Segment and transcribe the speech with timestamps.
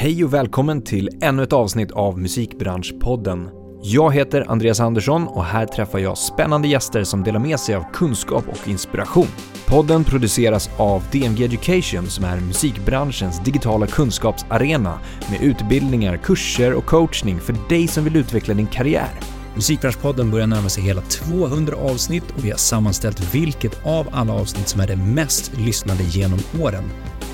[0.00, 3.48] Hej och välkommen till ännu ett avsnitt av Musikbranschpodden.
[3.82, 7.84] Jag heter Andreas Andersson och här träffar jag spännande gäster som delar med sig av
[7.92, 9.26] kunskap och inspiration.
[9.66, 14.98] Podden produceras av DMG Education som är musikbranschens digitala kunskapsarena
[15.30, 19.10] med utbildningar, kurser och coachning för dig som vill utveckla din karriär.
[19.54, 24.68] Musikbranschpodden börjar närma sig hela 200 avsnitt och vi har sammanställt vilket av alla avsnitt
[24.68, 26.84] som är det mest lyssnade genom åren.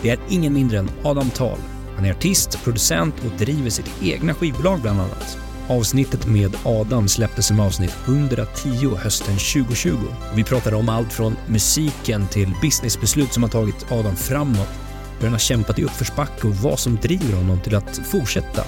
[0.03, 1.59] Det är ingen mindre än Adam Tal.
[1.97, 5.39] Han är artist, producent och driver sitt egna skivbolag bland annat.
[5.69, 9.97] Avsnittet med Adam släpptes som avsnitt 110 hösten 2020.
[10.35, 14.69] Vi pratade om allt från musiken till businessbeslut som har tagit Adam framåt,
[15.19, 18.65] hur han har kämpat i uppförsbacke och vad som driver honom till att fortsätta.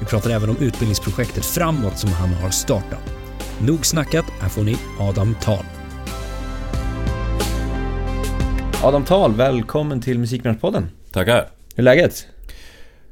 [0.00, 3.14] Vi pratar även om utbildningsprojektet Framåt som han har startat.
[3.60, 5.64] Nog snackat, här får ni Adam Tal.
[8.82, 10.90] Adam Tal, välkommen till Musikbranschpodden.
[11.12, 11.48] Tackar.
[11.74, 12.26] Hur är läget?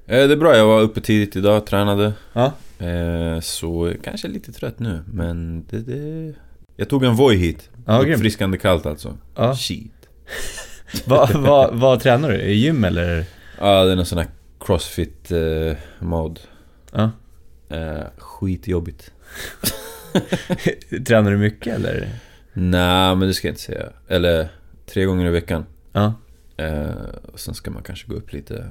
[0.09, 2.13] Eh, det är bra, jag var uppe tidigt idag, tränade.
[2.33, 2.53] Ja.
[2.87, 5.79] Eh, så kanske lite trött nu, men det...
[5.79, 6.35] det...
[6.77, 7.71] Jag tog en Voi hit.
[7.87, 7.99] Ja.
[7.99, 9.17] Uppfriskande kallt alltså.
[9.35, 9.57] Ja.
[9.57, 10.09] Shit.
[11.07, 12.37] Vad va, vad tränar du?
[12.41, 13.25] I gym eller?
[13.61, 14.29] Ja, det är någon sån här
[14.61, 16.41] crossfit eh, mod.
[16.93, 17.11] Ja.
[17.69, 19.13] Eh, skitjobbigt.
[21.07, 22.09] Tränar du mycket eller?
[22.53, 23.87] Nej, men det ska jag inte säga.
[24.09, 24.49] Eller
[24.87, 25.67] tre gånger i veckan.
[25.93, 26.15] Ja.
[26.57, 26.91] Eh,
[27.33, 28.71] och sen ska man kanske gå upp lite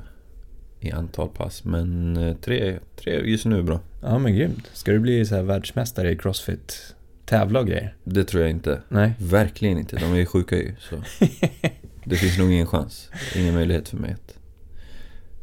[0.80, 1.64] i antal pass.
[1.64, 3.80] Men eh, tre, tre just nu är bra.
[4.02, 4.70] Ja men grymt.
[4.74, 6.96] Ska du bli så här världsmästare i crossfit?
[7.26, 7.96] Tävla och grejer?
[8.04, 8.82] Det tror jag inte.
[8.90, 9.12] Nej.
[9.20, 9.96] Verkligen inte.
[9.96, 10.76] De är ju sjuka ju.
[10.80, 10.96] Så.
[12.04, 13.10] Det finns nog ingen chans.
[13.36, 14.38] Ingen möjlighet för mig att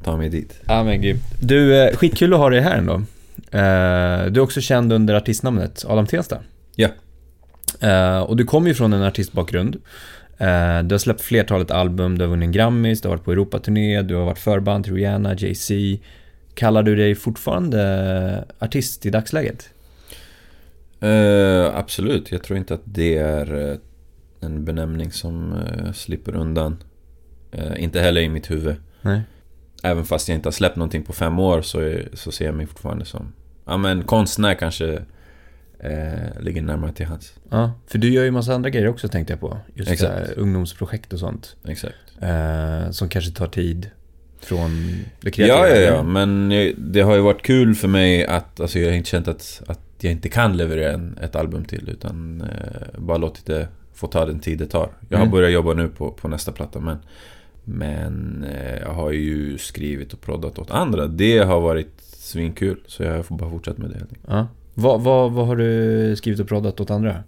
[0.05, 0.61] ta mig dit.
[0.67, 1.23] Ja men grymt.
[1.41, 2.95] Du, eh, skitkul att ha dig här ändå.
[3.51, 6.39] Eh, Du är också känd under artistnamnet Adam Tensta.
[6.77, 6.89] Ja.
[8.27, 9.77] Och du kommer ju från en artistbakgrund.
[10.39, 13.33] Eh, Du har släppt flertalet album, du har vunnit en Grammis, du har varit på
[13.33, 15.75] Europaturné, du har varit förband till Rihanna, Jay-Z.
[16.55, 19.71] Kallar du dig fortfarande artist i dagsläget?
[21.01, 22.33] Eh, absolut.
[22.33, 23.77] Jag tror inte att det är eh,
[24.41, 26.77] en benämning som eh, slipper undan.
[27.53, 28.77] Eh, inte heller i mitt huvud.
[29.03, 29.21] Nej.
[29.83, 32.55] Även fast jag inte har släppt någonting på fem år så, är, så ser jag
[32.55, 33.33] mig fortfarande som...
[33.67, 35.03] Ja men konstnär kanske
[35.79, 37.33] eh, ligger närmare till hands.
[37.51, 39.59] Ja, för du gör ju massa andra grejer också tänkte jag på.
[39.75, 40.13] Just Exakt.
[40.13, 41.57] här, ungdomsprojekt och sånt.
[41.69, 41.95] Exakt.
[42.21, 43.91] Eh, som kanske tar tid
[44.41, 44.87] från
[45.21, 45.69] det Ja, kreativa.
[45.69, 46.03] ja, ja.
[46.03, 48.61] Men jag- det har ju varit kul för mig att...
[48.61, 51.89] Alltså jag har inte känt att, att jag inte kan leverera en, ett album till.
[51.89, 54.89] Utan eh, bara låtit det få ta den tid det tar.
[55.09, 55.33] Jag har Mm.
[55.33, 56.97] börjat jobba nu på, på nästa platta men...
[57.67, 61.07] Men eh, jag har ju skrivit och proddat åt andra.
[61.07, 62.81] Det har varit svinkul.
[62.87, 64.07] Så jag får bara fortsätta med det.
[64.29, 64.47] Ja.
[64.75, 67.25] Vad, vad, vad har du skrivit och proddat åt andra?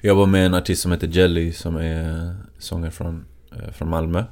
[0.00, 4.24] Jag jobbar med en artist som heter Jelly som är sångare från, eh, från Malmö.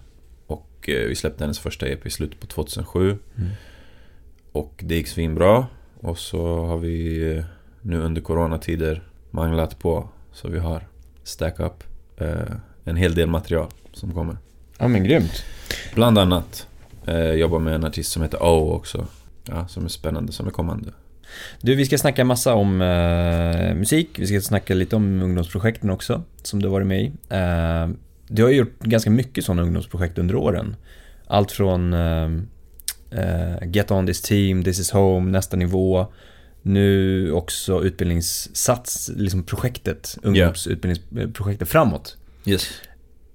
[0.46, 3.18] Och eh, vi släppte hennes första EP i slutet på 2007.
[3.36, 3.50] Mm.
[4.52, 5.66] Och det gick svinbra.
[6.00, 7.44] Och så har vi eh,
[7.82, 10.08] nu under coronatider manglat på.
[10.32, 10.88] Så vi har
[11.22, 11.84] stack up
[12.84, 14.36] en hel del material som kommer.
[14.78, 15.44] Ja men grymt.
[15.94, 16.66] Bland annat
[17.06, 19.06] eh, jobbar med en artist som heter O också.
[19.44, 20.92] Ja, som är spännande, som är kommande.
[21.60, 24.08] Du, vi ska snacka massa om eh, musik.
[24.18, 27.12] Vi ska snacka lite om ungdomsprojekten också, som du har varit med i.
[27.28, 27.88] Eh,
[28.28, 30.76] du har gjort ganska mycket sådana ungdomsprojekt under åren.
[31.26, 32.30] Allt från eh,
[33.10, 36.06] eh, Get On This Team, This Is Home, Nästa Nivå.
[36.62, 42.16] Nu också utbildningssats, liksom projektet, ungdomsutbildningsprojektet framåt.
[42.44, 42.68] Yes.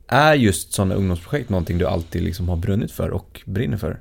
[0.07, 3.99] Är just sådana ungdomsprojekt någonting du alltid liksom har brunnit för och brinner för?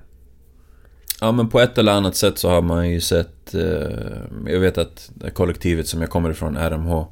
[1.20, 3.54] Ja men på ett eller annat sätt så har man ju sett...
[3.54, 3.62] Eh,
[4.46, 7.06] jag vet att det kollektivet som jag kommer ifrån, RMH,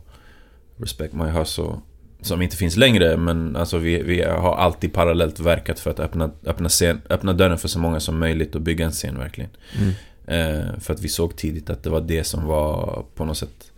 [0.77, 1.75] Respect My Hustle,
[2.21, 6.31] som inte finns längre men alltså vi, vi har alltid parallellt verkat för att öppna,
[6.47, 9.51] öppna, scen, öppna dörren för så många som möjligt och bygga en scen verkligen.
[9.79, 9.93] Mm.
[10.27, 13.73] Eh, för att vi såg tidigt att det var det som var på något sätt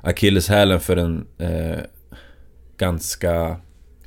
[0.00, 1.78] akilleshälen för den eh,
[2.76, 3.56] ganska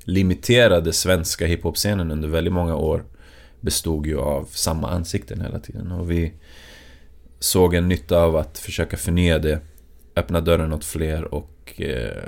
[0.03, 3.03] limiterade svenska hiphop-scenen under väldigt många år
[3.67, 6.33] bestod ju av samma ansikten hela tiden och vi
[7.39, 9.59] såg en nytta av att försöka förnya det,
[10.15, 12.23] öppna dörren åt fler och eh,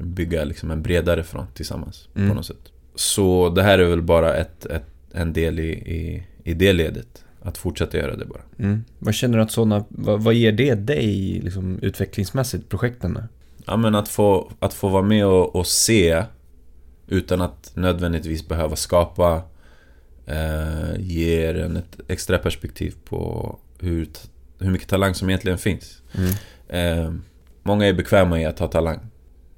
[0.00, 2.28] bygga liksom en bredare front tillsammans Mm.
[2.28, 2.72] på något sätt.
[2.94, 7.24] Så det här är väl bara ett, ett, en del i, i, i det ledet.
[7.42, 8.42] Att fortsätta göra det bara.
[8.58, 8.84] Mm.
[8.98, 13.18] Vad känner du att sådana, vad, vad ger det dig liksom, utvecklingsmässigt, projekten?
[13.66, 16.24] Ja men att få, att få vara med och, och se
[17.08, 19.42] utan att nödvändigtvis behöva skapa
[20.28, 24.08] eh, ger en ett extra perspektiv på hur,
[24.58, 26.02] hur mycket talang som egentligen finns.
[26.14, 26.32] Mm.
[26.68, 27.12] Eh,
[27.62, 28.98] många är bekväma i att ha talang.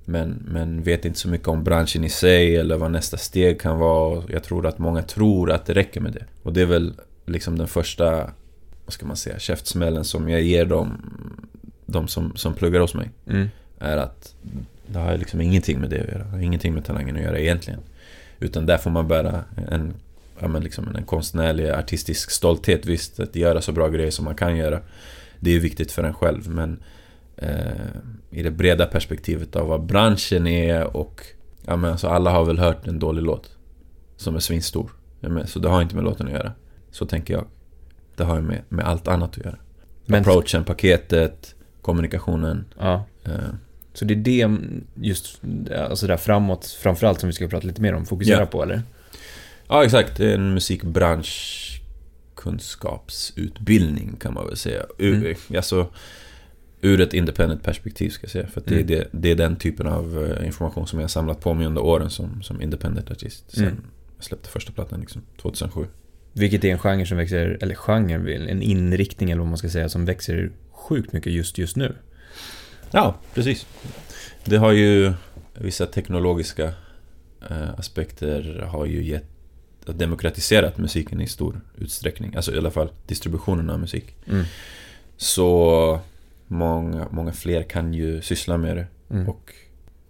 [0.04, 3.78] Men, men vet inte så mycket om branschen i sig eller vad nästa steg kan
[3.78, 4.22] vara.
[4.28, 6.24] Jag tror att många tror att det räcker med det.
[6.42, 6.94] Och det är väl
[7.26, 8.30] liksom den första,
[8.84, 11.02] vad ska man säga, käftsmällen som jag ger dem,
[11.86, 13.10] de som, som pluggar hos mig.
[13.26, 13.48] Mm.
[13.78, 14.34] Är att
[14.86, 16.42] det har liksom ingenting med det att göra.
[16.42, 17.80] Ingenting med talangen att göra egentligen.
[18.38, 19.94] Utan där får man bära en,
[20.40, 22.86] ja, men liksom en konstnärlig, artistisk stolthet.
[22.86, 24.80] Visst, att göra så bra grejer som man kan göra.
[25.40, 26.48] Det är viktigt för en själv.
[26.50, 26.82] Men
[27.36, 27.50] eh,
[28.30, 31.22] i det breda perspektivet av vad branschen är och...
[31.66, 33.56] Ja, men alltså alla har väl hört en dålig låt.
[34.16, 34.90] Som är svinstor.
[35.20, 36.52] Ja, så det har inte med låten att göra.
[36.90, 37.44] Så tänker jag.
[38.16, 39.56] Det har ju med, med allt annat att göra.
[40.06, 42.64] Men- Approachen, paketet, kommunikationen.
[42.78, 43.04] Ja.
[43.24, 43.32] Eh,
[43.92, 44.56] Så det är det,
[44.94, 45.40] just
[45.88, 48.46] alltså där framåt, framförallt som vi ska prata lite mer om, fokusera Ja.
[48.46, 48.82] på eller?
[49.70, 50.20] Ja, exakt.
[50.20, 51.66] En musikbransch
[52.34, 54.82] kunskapsutbildning kan man väl säga.
[54.98, 55.36] Ur, Mm.
[55.56, 55.86] alltså,
[56.80, 58.46] ur ett independent perspektiv ska jag säga.
[58.46, 58.86] För att det, är Mm.
[58.86, 61.82] det, det är den typen av eh, information som jag har samlat på mig under
[61.82, 63.44] åren som, som independent artist.
[63.48, 63.82] Sen Mm.
[64.16, 65.86] jag släppte första plattan liksom, 2007.
[66.32, 69.88] Vilket är en genre som växer, eller genre, en inriktning eller vad man ska säga,
[69.88, 71.94] som växer sjukt mycket just just nu.
[72.90, 73.66] Ja, precis.
[74.44, 75.12] Det har ju
[75.54, 76.64] vissa teknologiska
[77.50, 79.24] eh, aspekter har ju gett
[79.86, 82.34] demokratiserat musiken i stor utsträckning.
[82.36, 84.16] Alltså i alla fall distributionen av musik.
[84.26, 84.44] Mm.
[85.16, 86.00] Så
[86.46, 89.28] många, många fler kan ju syssla med det Mm.
[89.28, 89.54] och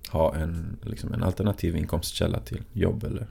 [0.08, 3.26] ha en, liksom en alternativ inkomstkälla till jobb eller.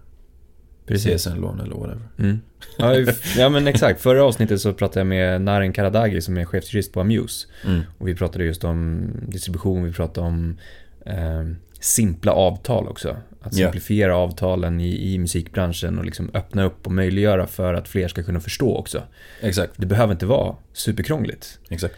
[0.97, 2.07] CSN-lån eller whatever.
[2.17, 2.39] Mm.
[2.77, 6.93] Ja, ja men exakt, förra avsnittet så pratade jag med Naren Karadaghi som är chefsjurist
[6.93, 7.47] på Amuse.
[7.65, 7.81] Mm.
[7.97, 10.57] Och vi pratade just om distribution, vi pratade om
[11.05, 11.45] eh,
[11.79, 13.17] simpla avtal också.
[13.41, 18.07] Att simplifiera avtalen i, i musikbranschen och liksom öppna upp och möjliggöra för att fler
[18.07, 19.03] ska kunna förstå också.
[19.41, 21.59] Exakt, Det behöver inte vara superkrångligt.
[21.69, 21.95] exakt.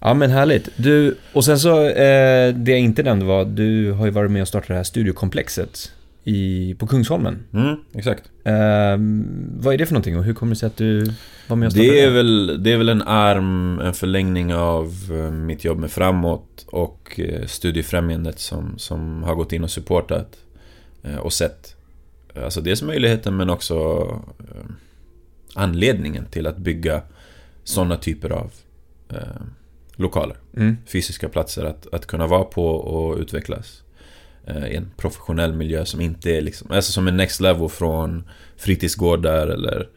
[0.00, 0.68] Ja men härligt.
[0.76, 4.42] Du, och sen så, eh, det jag inte nämnde var, du har ju varit med
[4.42, 5.92] och startat det här studiokomplexet
[6.24, 7.38] i, på Kungsholmen.
[7.52, 8.30] Mm, exakt.
[8.44, 8.52] Eh,
[9.56, 11.04] vad är det för någonting och hur kommer det sig att du
[11.48, 14.94] var med och startade Det är, väl, det är väl en arm, en förlängning av
[15.10, 20.36] eh, mitt jobb med Framåt och eh, Studiefrämjandet som, som har gått in och supportat
[21.02, 21.76] eh, och sett
[22.34, 24.06] Alltså dels möjligheten men också
[25.54, 27.02] anledningen till att bygga
[27.64, 28.50] sådana typer av
[29.08, 29.42] eh,
[29.92, 30.36] lokaler.
[30.56, 30.76] Mm.
[30.86, 33.82] Fysiska platser att, att kunna vara på och utvecklas.
[34.46, 38.24] Eh, I en professionell miljö som inte är liksom, alltså som en next level från
[38.56, 39.88] fritidsgårdar eller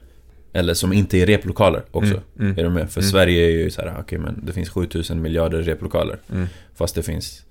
[0.56, 2.14] eller som inte är replokaler också.
[2.14, 2.60] Mm, mm.
[2.60, 2.92] Är du med?
[2.92, 3.12] För Mm.
[3.12, 6.20] Sverige är ju så här, okej men det finns 7000 miljarder replokaler.
[6.32, 6.48] Mm.
[6.76, 7.46] Fast det finns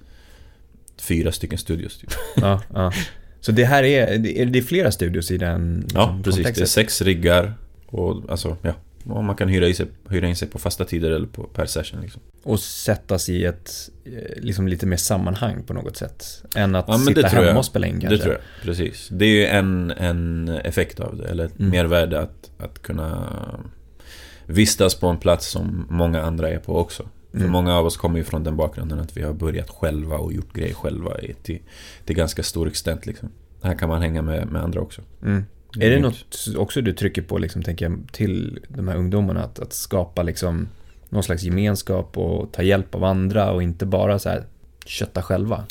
[1.00, 2.10] fyra stycken studios typ.
[2.36, 2.92] Ja, ja.
[3.40, 6.44] Så det här är, det är är flera studios i den Ja, precis.
[6.44, 7.54] Det är sex riggar.
[7.86, 8.74] Och alltså, ja.
[9.04, 11.66] Och man kan hyra, i sig, hyra in sig på fasta tider eller på, per
[11.66, 12.22] session liksom.
[12.42, 13.70] Och sättas i ett,
[14.04, 14.12] eh,
[14.42, 16.42] liksom lite mer sammanhang på något sätt.
[16.56, 17.56] Än att Ja, sitta hemma jag.
[17.56, 18.16] och spela in kanske.
[18.16, 19.08] Det tror jag, precis.
[19.12, 21.70] Det är ju en, en effekt av det, eller ett Mm.
[21.70, 23.28] mervärde att, att kunna
[24.46, 27.02] vistas på en plats som många andra är på också.
[27.30, 27.50] För Mm.
[27.52, 30.52] många av oss kommer ju från den bakgrunden att vi har börjat själva och gjort
[30.52, 31.10] grejer själva
[31.42, 31.58] till,
[32.04, 33.28] till ganska stor extent liksom.
[33.62, 35.02] Här kan man hänga med, med andra också.
[35.22, 35.44] Mm.
[35.80, 36.02] Är det nytt.
[36.02, 39.42] något också du trycker på, liksom, tänker jag, till de här ungdomarna?
[39.42, 40.68] Att, att skapa liksom
[41.08, 44.44] någon slags gemenskap och ta hjälp av andra och inte bara så här
[44.86, 45.64] kötta själva?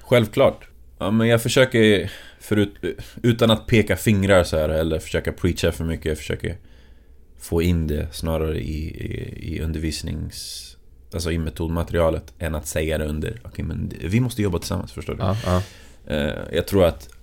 [0.00, 0.68] Självklart.
[0.98, 2.74] Ja, men jag försöker, förut,
[3.22, 6.56] utan att peka fingrar så här eller försöka preacha för mycket, jag försöker
[7.38, 10.60] få in det snarare i, i, i undervisnings...
[11.12, 15.14] Alltså i metodmaterialet än att säga det under, okej men vi måste jobba tillsammans, förstår
[15.14, 15.22] du?
[15.22, 15.62] Ja, ja.
[16.06, 17.13] Eh, jag tror att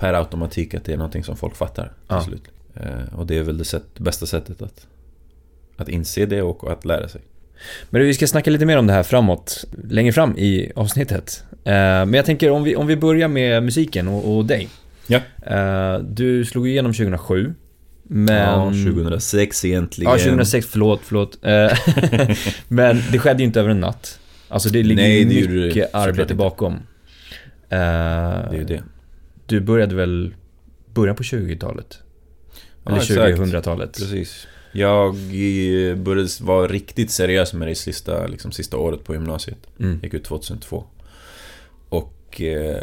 [0.00, 2.20] per automatik att det är någonting som folk fattar till Ja.
[2.22, 2.42] slut.
[2.74, 4.86] Eh, och det är väl det sätt, bästa sättet att,
[5.76, 7.20] att inse det och att lära sig.
[7.90, 11.44] Men vi ska snacka lite mer om det här framåt, längre fram i avsnittet.
[11.64, 14.68] Eh, Men jag tänker om vi, om vi börjar med musiken och, och dig.
[15.06, 15.20] Ja.
[15.46, 17.54] Eh, Du slog igenom 2007.
[18.02, 18.36] Men...
[18.36, 20.12] Ja, 2006 egentligen.
[20.12, 21.38] Ja, 2006, förlåt, förlåt.
[22.68, 24.18] Men det skedde ju inte över en natt.
[24.48, 26.78] Alltså det ligger Nej, det mycket arbete bakom.
[27.68, 28.82] Det är ju det.
[29.50, 30.34] Du började väl
[30.94, 31.98] början på 20-talet?
[32.84, 33.38] Ja, Eller exakt.
[33.38, 33.98] 2000-talet?
[33.98, 34.46] Precis.
[34.72, 39.58] Jag eh, började vara riktigt seriös med det sista, liksom, sista året på gymnasiet.
[39.78, 40.00] Mm.
[40.02, 40.84] Gick ut 2002.
[41.88, 42.82] Och eh,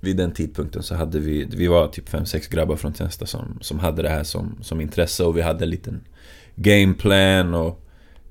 [0.00, 3.78] vid den tidpunkten så hade vi, vi var typ 5-6 grabbar från Tensta som, som
[3.78, 6.00] hade det här som, som intresse och vi hade en liten
[6.54, 7.80] gameplan och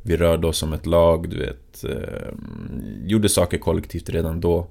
[0.01, 1.83] vi rörde oss som ett lag, du vet.
[1.83, 2.33] Eh,
[3.05, 4.67] gjorde saker kollektivt redan då.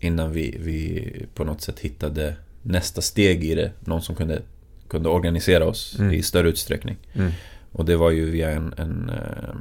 [0.00, 3.72] Innan vi, vi på något sätt hittade nästa steg i det.
[3.80, 4.42] Någon som kunde,
[4.88, 6.12] kunde organisera oss Mm.
[6.12, 6.96] i större utsträckning.
[7.14, 7.32] Mm.
[7.72, 9.54] Och det var ju via en, en, eh,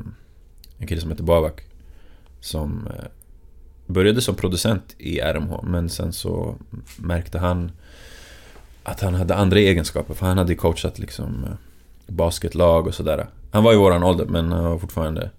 [0.78, 1.62] en kille som heter Bavak.
[2.40, 3.06] Som eh,
[3.88, 6.56] började som producent i RMH men sen så
[6.98, 7.72] märkte han
[8.84, 10.14] att han hade andra egenskaper.
[10.14, 11.52] För han hade coachat liksom eh,
[12.14, 13.28] basketlag och sådär.
[13.52, 15.30] Han var i våran ålder men han var fortfarande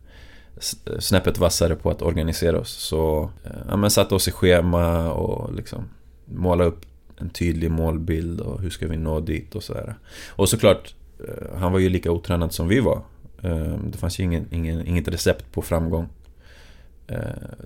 [0.98, 2.70] snäppet vassare på att organisera oss.
[2.70, 5.84] Så eh, ja, men satte oss i schema och liksom
[6.24, 6.86] måla upp
[7.16, 9.94] en tydlig målbild och hur ska vi nå dit och sådär.
[10.28, 10.94] Och såklart,
[11.28, 13.02] eh, han var ju lika otränad som vi var.
[13.42, 16.08] Eh, det fanns ju ingen, ingen, inget recept på framgång.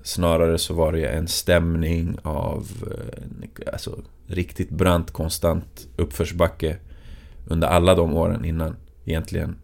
[0.03, 2.67] Snarare så var det en stämning av
[3.73, 6.77] alltså, riktigt brant, konstant uppförsbacke
[7.47, 8.75] under alla de åren innan
[9.05, 9.55] egentligen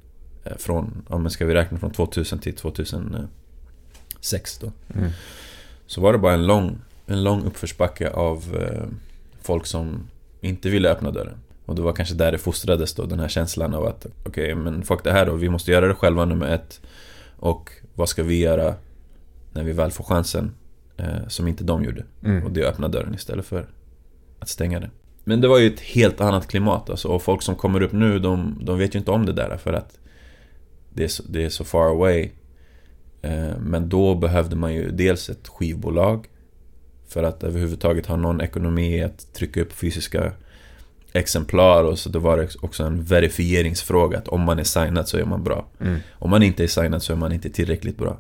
[0.58, 3.28] från, om ska vi räkna från 2000 till 2006
[4.60, 4.72] då.
[4.96, 5.12] Mm.
[5.86, 8.84] Så var det bara en lång, en lång uppförsbacke av eh,
[9.42, 10.08] folk som
[10.42, 11.38] inte ville öppna dörren.
[11.66, 14.56] Och det var kanske där det fostrades då, den här känslan av att okej, okay,
[14.56, 16.82] men fuck det här då, vi måste göra det själva nummer ett.
[17.36, 18.76] Och vad ska vi göra
[19.52, 20.52] när vi väl får chansen
[20.98, 22.04] eh, som inte de gjorde?
[22.24, 22.46] Mm.
[22.46, 23.66] Och det är öppna dörren istället för
[24.40, 24.90] att stänga den.
[25.24, 28.20] Men det var ju ett helt annat klimat alltså, och folk som kommer upp nu,
[28.20, 29.98] de, de vet ju inte om det där för att
[30.94, 32.30] det är så, det är så far away.
[33.22, 36.28] Eh, men då behövde man ju dels ett skivbolag
[37.08, 40.34] för att överhuvudtaget ha någon ekonomi att trycka upp fysiska
[41.14, 45.18] exemplar och så då var det också en verifieringsfråga att om man är signad så
[45.18, 45.68] är man bra.
[45.80, 46.00] Mm.
[46.12, 48.20] Om man inte är signad så är man inte tillräckligt bra.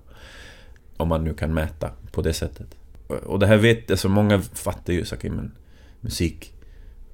[0.97, 2.67] Om man nu kan mäta på det sättet.
[3.07, 5.51] Och det här vet, alltså många fattar ju saker men
[6.01, 6.53] musik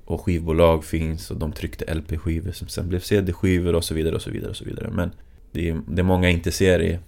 [0.05, 4.21] och skivbolag finns och de tryckte LP-skivor som sen blev CD-skivor och så vidare och
[4.21, 4.89] så vidare och så vidare.
[4.91, 5.11] Men
[5.57, 6.99] det är, det många inte ser är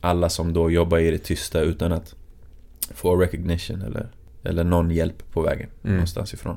[0.00, 2.14] alla som då jobbar i det tysta utan att
[2.94, 4.08] få recognition eller,
[4.42, 5.94] eller någon hjälp på vägen mm.
[5.94, 6.56] någonstans ifrån.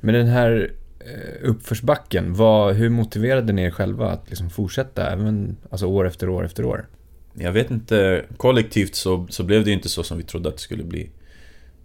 [0.00, 5.56] Men den här eh, uppförsbacken, vad, hur motiverade ni er själva att liksom fortsätta även
[5.70, 6.86] alltså år efter år efter år?
[7.34, 10.56] Jag vet inte, kollektivt så, så blev det ju inte så som vi trodde att
[10.56, 11.10] det skulle bli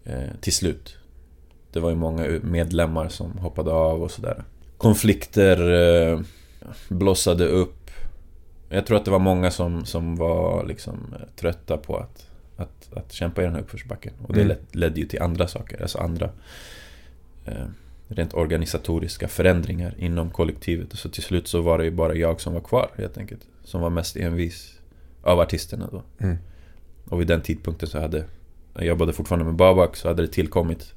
[0.04, 0.98] eh, till slut.
[1.72, 4.44] Det var ju många medlemmar som hoppade av och sådär.
[4.78, 5.72] Konflikter
[6.12, 6.20] eh,
[6.90, 7.83] blossade upp
[8.74, 12.94] jag tror att det var många som, som var liksom eh, trötta på att, att,
[12.94, 14.14] att kämpa i den här uppförsbacken.
[14.28, 14.58] Och det mm.
[14.72, 16.30] ledde ju till andra saker, alltså andra
[17.46, 17.66] eh,
[18.08, 20.88] rent organisatoriska förändringar inom kollektivet.
[20.94, 23.42] Så till slut så var det ju bara jag som var kvar helt enkelt.
[23.64, 24.80] Som var mest envis
[25.22, 26.04] av artisterna då.
[26.18, 26.38] Mm.
[27.06, 28.26] Och vid den tidpunkten så hade
[28.74, 30.94] jag jobbade fortfarande med Babak så hade det tillkommit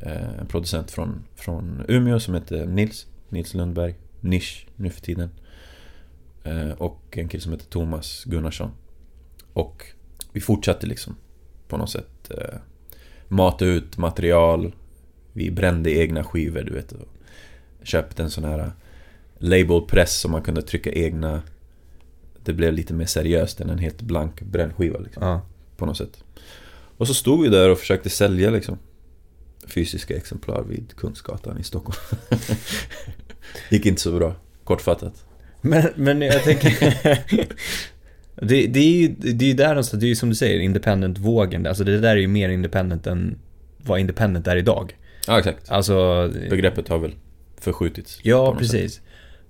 [0.00, 3.06] eh, en producent från, från Umeå som heter Nils.
[3.28, 3.94] Nils Lundberg.
[4.20, 5.30] Nisch nu för tiden.
[6.44, 8.70] Eh, och en kille som heter Thomas Gunnarsson.
[9.52, 9.86] Och
[10.32, 11.16] vi fortsatte liksom
[11.68, 12.58] på något sätt eh,
[13.28, 14.74] mata ut material.
[15.32, 16.92] Vi brände egna skivor, du vet.
[16.92, 17.08] Och
[17.82, 18.72] köpte en sån här
[19.38, 21.42] labelpress som man kunde trycka egna...
[22.44, 25.22] Det blev lite mer seriöst än en helt blank brännskiva liksom.
[25.22, 25.40] Ja.
[25.76, 26.24] På något sätt.
[26.96, 28.78] Och så stod vi där och försökte sälja liksom
[29.66, 31.98] fysiska exemplar vid Kungsgatan i Stockholm.
[33.70, 35.24] Gick inte så bra, kortfattat.
[35.60, 36.98] Men, men jag tänker...
[38.34, 41.66] det, det, är ju det är där någonstans, det är ju som du säger, independent-vågen.
[41.66, 43.38] Alltså det där är ju mer independent än
[43.76, 44.96] vad independent är idag.
[45.26, 45.70] Ja, exakt.
[45.70, 46.28] Alltså...
[46.50, 47.14] Begreppet har väl
[47.60, 48.20] förskjutits.
[48.22, 48.94] Ja, precis.
[48.94, 49.02] Sätt.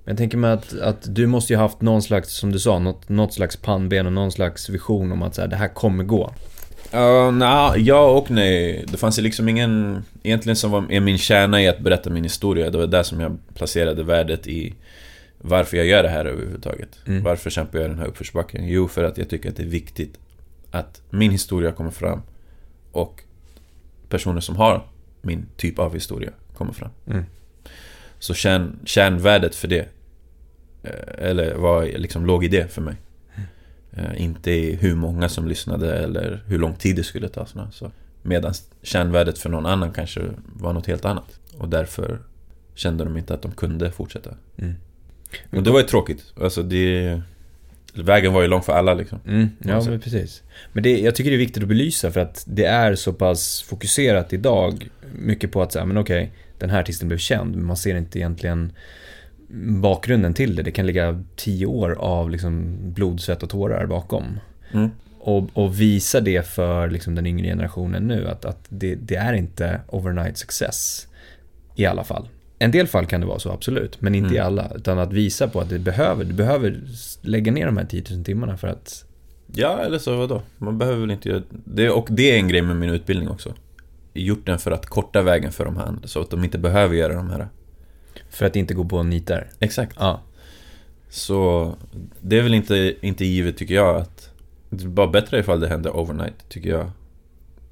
[0.04, 2.78] Men jag tänker mig att, att du måste ju haft någon slags, som du sa,
[2.78, 6.04] något, något slags pannben och någon slags vision om att så här, det här kommer
[6.04, 6.34] gå.
[6.94, 8.84] Uh, nah, ja och nej.
[8.88, 10.04] Det fanns ju liksom ingen...
[10.22, 12.70] Egentligen som var är min kärna i att berätta min historia.
[12.70, 14.74] Det var där som jag placerade värdet i
[15.42, 16.98] varför jag gör det här överhuvudtaget.
[17.06, 17.22] Mm.
[17.22, 18.68] Varför kämpar jag den här uppförsbacken?
[18.68, 20.18] Jo, för att jag tycker att det är viktigt
[20.70, 22.22] att min historia kommer fram
[22.92, 23.22] och
[24.08, 24.86] personer som har
[25.22, 26.90] min typ av historia kommer fram.
[27.06, 27.24] Mm.
[28.18, 29.88] Så kärn, kärnvärdet för det,
[30.82, 32.96] eh, eller vad liksom låg i det för mig.
[33.92, 34.16] Mm.
[34.16, 37.46] Inte i hur många som lyssnade eller hur lång tid det skulle ta.
[37.72, 37.90] Så.
[38.22, 41.40] Medan kärnvärdet för någon annan kanske var något helt annat.
[41.58, 42.18] Och därför
[42.74, 44.30] kände de inte att de kunde fortsätta.
[44.56, 44.74] Mm.
[45.50, 46.24] Men det var ju tråkigt.
[46.40, 47.20] Alltså det...
[47.94, 49.18] Vägen var ju lång för alla liksom.
[49.26, 50.42] Mm, ja, men precis.
[50.72, 53.62] Men det, jag tycker det är viktigt att belysa för att det är så pass
[53.62, 54.88] fokuserat idag.
[55.14, 58.18] Mycket på att säga, men okej, den här artisten blev känd, men man ser inte
[58.18, 58.72] egentligen
[59.80, 60.62] bakgrunden till det.
[60.62, 64.40] Det kan ligga tio år av liksom blod, svett och tårar bakom.
[64.72, 64.90] Mm.
[65.18, 69.32] Och, och, visa det för liksom den yngre generationen nu, att, att det, det, är
[69.32, 71.06] inte overnight success.
[71.74, 72.28] I alla fall
[72.62, 74.00] en del fall kan det vara så, absolut.
[74.00, 74.36] Men inte mm.
[74.36, 74.72] i alla.
[74.74, 76.80] Utan att visa på att det behöver, du behöver
[77.20, 79.04] lägga ner de här 10 000 timmarna för att...
[79.46, 80.42] Ja, eller så vadå?
[80.58, 81.90] Man behöver väl inte göra det.
[81.90, 83.54] Och det är en grej med min utbildning också.
[84.12, 86.08] Gjort den för att korta vägen för de här andra.
[86.08, 87.48] Så att de inte behöver göra de här.
[88.30, 89.48] För att inte gå på nitar?
[89.60, 89.96] Exakt.
[90.00, 90.20] Ja.
[91.08, 91.72] Så
[92.20, 94.30] det är väl inte, inte givet tycker jag att...
[94.70, 96.90] Det är bara bättre ifall det händer overnight, tycker jag.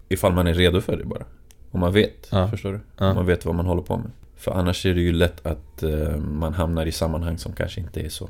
[0.09, 1.25] Ifall man är redo för det bara.
[1.71, 2.49] Om man vet, ja.
[2.49, 2.81] förstår du?
[2.99, 3.09] Ja.
[3.09, 4.11] Om man vet vad man håller på med.
[4.39, 8.01] För annars är det ju lätt att eh, man hamnar i sammanhang som kanske inte
[8.01, 8.29] är så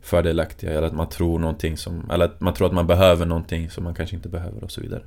[0.00, 0.70] fördelaktiga.
[0.70, 2.10] Eller att man tror någonting som...
[2.10, 4.80] Eller att man tror att man behöver någonting som man kanske inte behöver och så
[4.80, 5.02] vidare.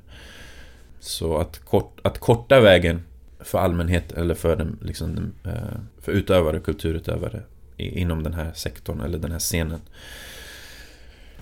[1.00, 3.02] Så att, kort, att korta vägen
[3.40, 7.42] för allmänhet eller för, den, liksom, den, eh, för utövare, kulturutövare
[7.76, 9.80] inom den här sektorn eller den här scenen.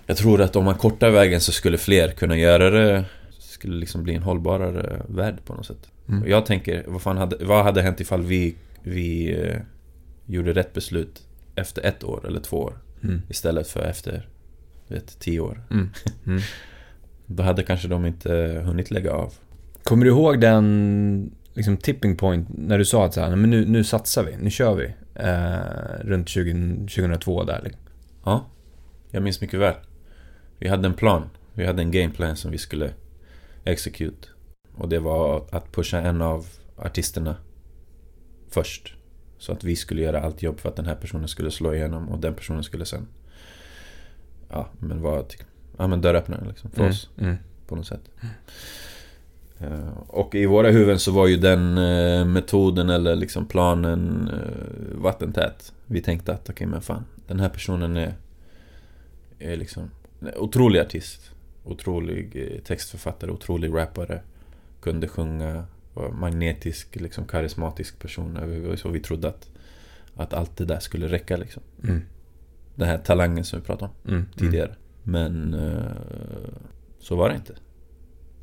[0.06, 3.04] Jag tror att om man kortar vägen så skulle fler kunna göra det.
[3.38, 5.88] Skulle liksom bli en hållbarare värld på något sätt.
[6.08, 6.30] Mm.
[6.30, 9.60] Jag tänker, vad, fan hade, vad hade hänt ifall vi, vi eh,
[10.26, 11.22] gjorde rätt beslut
[11.54, 12.78] efter ett år eller två år?
[13.02, 13.22] Mm.
[13.28, 14.28] Istället för efter,
[14.88, 15.62] vet, tio år.
[15.70, 15.90] Mm.
[16.26, 16.40] mm.
[17.26, 19.34] Då hade kanske de inte hunnit lägga av.
[19.82, 23.66] Kommer du ihåg den liksom, tipping point när du sa att så här, men nu,
[23.66, 24.94] nu satsar vi, nu kör vi?
[25.14, 27.60] Eh, runt 20, 2002 där.
[27.64, 27.82] Liksom.
[28.24, 28.46] Ja,
[29.10, 29.74] jag minns mycket väl.
[30.58, 31.30] Vi hade en plan.
[31.54, 32.90] Vi hade en gameplan som vi skulle
[33.64, 34.28] execute.
[34.78, 37.36] Och det var att pusha en av artisterna
[38.48, 38.94] först.
[39.38, 42.08] Så att vi skulle göra allt jobb för att den här personen skulle slå igenom
[42.08, 43.06] och den personen skulle sen...
[44.50, 45.24] Ja, men vara
[45.76, 47.10] ja, men dörröppnare liksom för mm, oss.
[47.18, 47.36] Mm.
[47.66, 48.10] På något sätt.
[49.62, 55.02] Uh, och i våra huvuden så var ju den uh, metoden eller liksom planen uh,
[55.02, 55.72] vattentät.
[55.86, 58.14] Vi tänkte att okej okay, men fan, den här personen är,
[59.38, 59.90] är liksom
[60.36, 61.30] otrolig artist.
[61.64, 64.22] Otrolig textförfattare, otrolig rappare.
[64.80, 68.34] Kunde sjunga, var magnetisk, liksom karismatisk person.
[68.68, 69.50] Var så vi trodde att,
[70.14, 71.62] att allt det där skulle räcka liksom.
[71.84, 72.02] Mm.
[72.74, 74.26] Den här talangen som vi pratade om mm.
[74.36, 74.74] tidigare.
[75.02, 75.56] Men
[76.98, 77.54] så var det inte.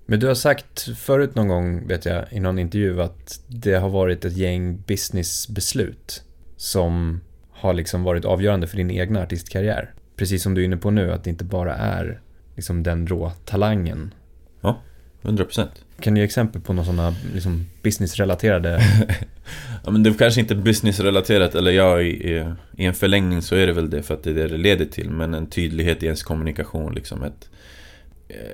[0.06, 3.90] Men du har sagt förut någon gång, vet jag, i någon intervju att det har
[3.90, 6.24] varit ett gäng businessbeslut
[6.58, 9.94] som har liksom varit avgörande för din egna artistkarriär.
[10.16, 12.22] Precis som du är inne på nu, att det inte bara är
[12.56, 14.14] liksom den rå talangen.
[14.62, 14.82] Ja,
[15.22, 15.68] 100%.
[16.00, 18.82] Kan du ge exempel på några sådana liksom businessrelaterade?
[19.86, 23.68] ja men det är kanske inte businessrelaterat, eller ja, i, i en förlängning så är
[23.68, 25.10] det väl det för att det är det det leder till.
[25.10, 27.50] Men en tydlighet i ens kommunikation, liksom ett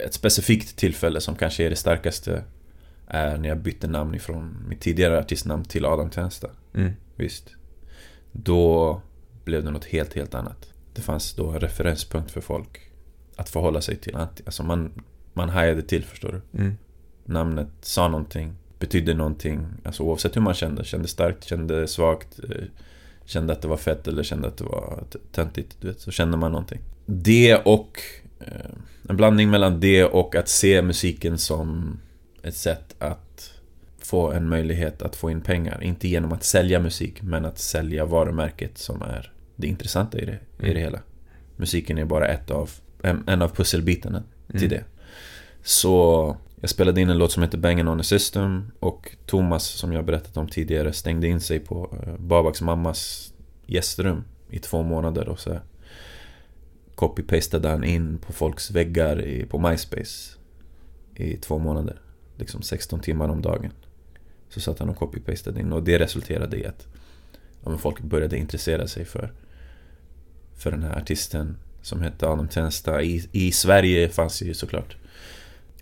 [0.06, 2.44] ett specifikt tillfälle som kanske är det starkaste
[3.08, 6.50] är när jag bytte namn ifrån mitt tidigare artistnamn till Adam Tensta.
[6.74, 6.92] Mm.
[7.16, 7.50] Visst.
[8.32, 9.02] Då
[9.44, 10.74] blev det något helt, helt annat.
[10.94, 12.80] Det fanns då en referenspunkt för folk
[13.36, 14.16] att förhålla sig till.
[14.16, 16.60] Alltså man, man hajade till, förstår du?
[16.60, 16.78] Mm.
[17.32, 19.66] Namnet sa någonting, betydde någonting.
[19.84, 20.84] Alltså oavsett hur man kände.
[20.84, 22.40] Kände starkt, kände svagt.
[22.40, 22.64] Eh,
[23.26, 25.76] kände att det var fett eller kände att det var töntigt.
[25.80, 26.80] Du vet, så kände man någonting.
[27.06, 28.00] Det och
[28.48, 28.72] Eh,
[29.10, 32.00] en blandning mellan det och att se musiken som
[32.44, 33.54] ett sätt att
[34.00, 35.84] få en möjlighet att få in pengar.
[35.84, 40.40] Inte genom att sälja musik, men att sälja varumärket som är det intressanta i det,
[40.60, 40.72] mm.
[40.72, 41.00] i det hela.
[41.56, 42.70] Musiken är bara ett av,
[43.02, 44.70] en, en av pusselbitarna till mm.
[44.70, 44.84] det.
[45.64, 49.94] Så jag spelade in en låt som heter Bangin' on a system och Thomas, som
[49.94, 53.34] jag berättat om tidigare, stängde in sig på eh, Babaks mammas
[53.66, 55.60] gästrum i två månader och så
[56.96, 60.38] copy-pastade han in på folks väggar i, på MySpace
[61.16, 62.02] i två månader.
[62.38, 63.72] Liksom 16 timmar om dagen.
[64.50, 66.88] Så satt han och copy-pastade in och det resulterade i att
[67.64, 69.32] ja, folk började intressera sig för,
[70.56, 73.02] för den här artisten som hette Adam Tensta.
[73.02, 74.96] I, I Sverige fanns ju såklart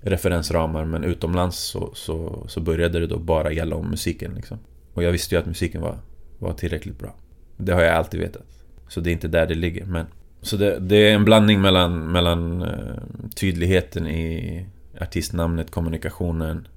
[0.02, 4.34] referensramar men utomlands så, så, så började det då bara gälla om musiken.
[4.36, 4.58] Liksom.
[4.94, 5.98] Och jag visste ju att musiken var,
[6.40, 7.16] var tillräckligt bra.
[7.58, 8.46] Det har jag alltid vetat.
[8.88, 9.86] Så det är inte där det ligger.
[9.86, 10.06] Men
[10.42, 12.98] så det, det, är en blandning mellan, mellan uh,
[13.36, 14.66] tydligheten i
[15.02, 16.68] artistnamnet, kommunikationen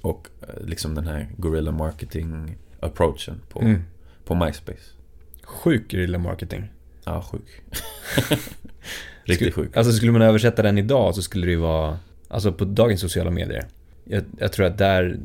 [0.00, 3.82] och uh, liksom den här guerrilla marketing approachen på, mm.
[4.24, 4.90] på MySpace.
[5.42, 6.70] Sjuk guerrilla marketing.
[7.04, 7.62] Ja, sjuk.
[9.24, 9.76] Riktigt sjuk.
[9.76, 11.98] Alltså skulle man översätta den idag så skulle det ju vara,
[12.32, 13.66] alltså på dagens sociala medier.
[14.04, 15.18] Jag, jag tror att det är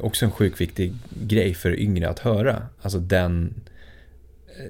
[0.00, 2.62] också en sjukt viktig grej för yngre att höra.
[2.82, 3.54] Alltså den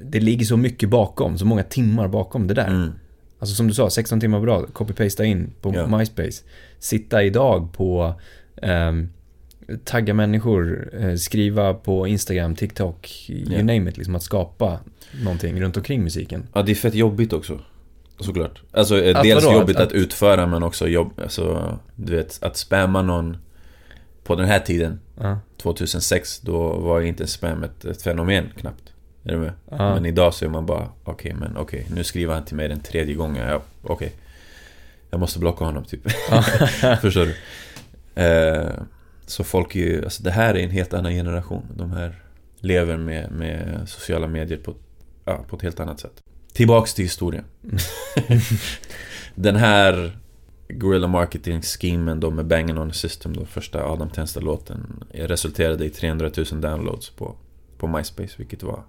[0.03, 2.67] det ligger så mycket bakom, så många timmar bakom det där.
[2.67, 2.93] Mm.
[3.39, 5.99] Alltså som du sa, 16 timmar bra, copy-pasta in på ja.
[5.99, 6.45] MySpace.
[6.79, 8.15] Sitta idag på
[8.63, 9.09] um,
[9.85, 13.65] tagga människor, eh, skriva på Instagram, TikTok, you yeah.
[13.65, 13.97] name it.
[13.97, 14.79] Liksom att skapa
[15.25, 16.47] någonting runt omkring musiken.
[16.53, 17.61] Ja, det är fett jobbigt också.
[18.21, 18.63] Såklart.
[18.73, 19.59] Alltså att dels vadå?
[19.59, 23.37] jobbigt att, att, utföra men också jobb, alltså, du vet, att spamma någon
[24.25, 25.37] på den här tiden, uh.
[25.63, 28.93] 2006, då var inte spam ett, ett fenomen knappt.
[29.25, 29.53] Är du med?
[29.71, 29.95] Ah.
[29.95, 32.57] Men idag så är man bara, okej okay, men okej, okay, nu skriver han till
[32.57, 33.49] mig den tredje gången.
[33.49, 33.95] Ja, okej.
[33.95, 34.11] Okay.
[35.11, 36.11] Jag måste blocka honom typ.
[37.01, 37.35] Förstår du?
[38.23, 38.73] Eh,
[39.27, 41.67] så folk är ju, alltså det här är en helt annan generation.
[41.77, 42.23] De här
[42.61, 44.75] lever med, med sociala medier på,
[45.25, 46.23] ja, på ett helt annat sätt.
[46.55, 47.45] Tillbaks till historien.
[47.65, 48.41] Mm.
[49.35, 50.19] den här
[50.69, 56.31] Guerrilla Marketing Schemen då med Bangin' on System, då första Adam Tensta-låten, resulterade i 300
[56.37, 57.35] 000 downloads på
[57.79, 58.83] på MySpace, vilket var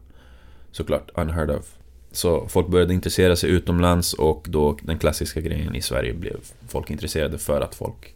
[0.71, 1.75] såklart unheard of.
[2.12, 6.89] Så folk började intressera sig utomlands och då den klassiska grejen i Sverige blev folk
[6.89, 8.15] intresserade för att folk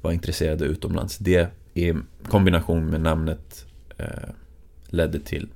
[0.00, 1.18] var intresserade utomlands.
[1.18, 1.94] Det i
[2.28, 3.66] kombination med namnet
[3.98, 4.28] eh,
[4.86, 5.48] ledde till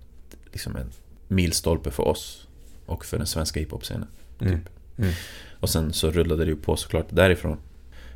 [0.53, 0.91] liksom en
[1.29, 2.47] milstolpe för oss
[2.91, 4.09] och för den svenska hiphop-scenen.
[4.39, 4.49] Typ.
[4.49, 4.61] Mm.
[4.99, 5.13] Mm.
[5.61, 7.59] Och sen så rullade det ju på såklart därifrån.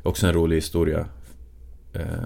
[0.03, 1.07] Också en rolig historia.
[1.93, 2.23] Eh,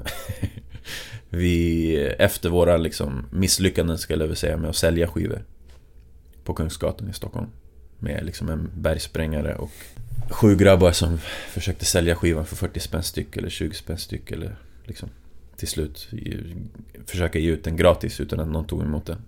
[1.29, 5.43] vi, efter våra liksom misslyckanden skulle jag väl säga med att sälja skivor
[6.43, 7.47] på Kungsgatan i Stockholm.
[7.99, 9.71] Med liksom en bergsprängare och
[10.29, 14.55] sju grabbar som försökte sälja skivan för 40 spänn styck eller 20 spänn styck eller
[14.85, 15.09] liksom
[15.55, 16.07] till slut
[17.05, 19.21] försöka ge ut den gratis utan att någon tog emot den.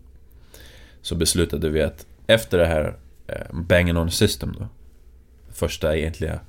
[1.02, 2.96] Så beslutade vi att efter det här
[3.32, 4.68] eh, Banging on System då.
[5.54, 6.40] Första egentliga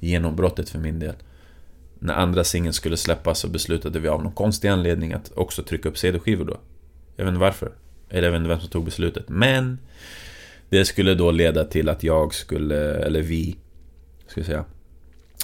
[0.00, 1.14] genombrottet för min del.
[1.98, 5.88] När andra singeln skulle släppas så beslutade vi av någon konstig anledning att också trycka
[5.88, 6.56] upp CD-skivor då.
[7.16, 7.72] Jag vet inte varför.
[8.08, 9.28] Eller jag vet inte vem som tog beslutet.
[9.28, 9.78] Men
[10.68, 13.56] Det skulle då leda till att jag skulle, eller vi
[14.26, 14.64] Ska jag säga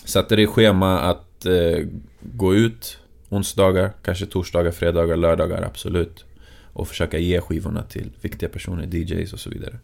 [0.04, 1.86] Satte det i schema att eh,
[2.20, 6.24] gå ut onsdagar, kanske torsdagar, fredagar, lördagar, absolut.
[6.72, 9.78] Och försöka ge skivorna till viktiga personer, DJs och så vidare.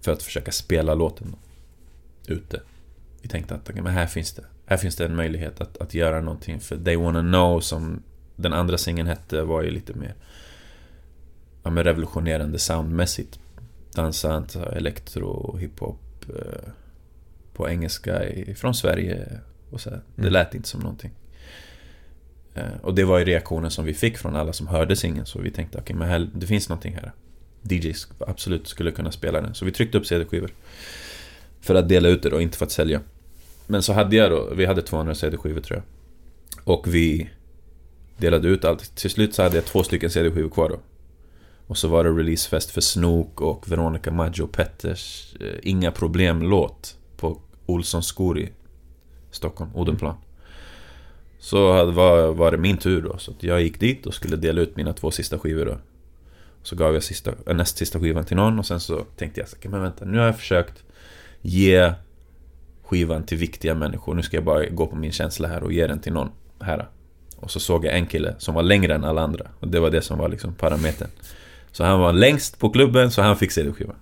[0.00, 1.36] För att försöka spela låten
[2.26, 2.60] ute.
[3.22, 4.44] Vi tänkte att men här finns det.
[4.66, 6.60] Här finns det en möjlighet att, att göra någonting.
[6.60, 8.02] För They Wanna Know, som
[8.36, 10.14] den andra singeln hette, var ju lite mer
[11.62, 13.38] ja, men revolutionerande soundmässigt.
[13.94, 16.00] Dansant, elektro, hiphop.
[16.28, 16.70] Eh,
[17.52, 18.22] på engelska
[18.56, 19.40] från Sverige.
[19.70, 20.00] Och så här.
[20.14, 20.32] Det Mm.
[20.32, 21.10] lät inte som någonting.
[22.54, 25.26] Eh, Och det var ju reaktionen som vi fick från alla som hörde singeln.
[25.26, 27.12] Så vi tänkte, okej, men här, det finns någonting här.
[27.62, 29.54] DJs absolut skulle kunna spela den.
[29.54, 30.50] Så vi tryckte upp CD-skivor.
[31.60, 33.00] För att dela ut det då, inte för att sälja.
[33.66, 35.84] Men så hade jag då, vi hade 200 CD-skivor tror jag.
[36.74, 37.30] Och vi
[38.16, 38.96] delade ut allt.
[38.96, 40.80] Till slut så hade jag två stycken CD-skivor kvar då.
[41.66, 47.40] Och så var det releasefest för Snook och Veronica Maggio Petters eh, Inga Problem-låt på
[47.66, 48.48] Olssons skor i
[49.30, 50.14] Stockholm, Odenplan.
[51.38, 54.36] Så hade- var, var det min tur då, så att jag gick dit och skulle
[54.36, 55.78] dela ut mina två sista skivor då.
[56.62, 59.48] Så gav jag sista, eh, näst sista skivan till någon och sen så tänkte jag
[59.48, 60.84] så, men vänta, nu har jag försökt
[61.40, 61.92] ge
[62.82, 64.14] skivan till viktiga människor.
[64.14, 66.88] Nu ska jag bara gå på min känsla här och ge den till någon här.
[67.36, 69.46] Och så såg jag en kille som var längre än alla andra.
[69.60, 71.08] Och det var det som var liksom parametern.
[71.72, 73.96] Så han var längst på klubben, så han fick CD-skivan.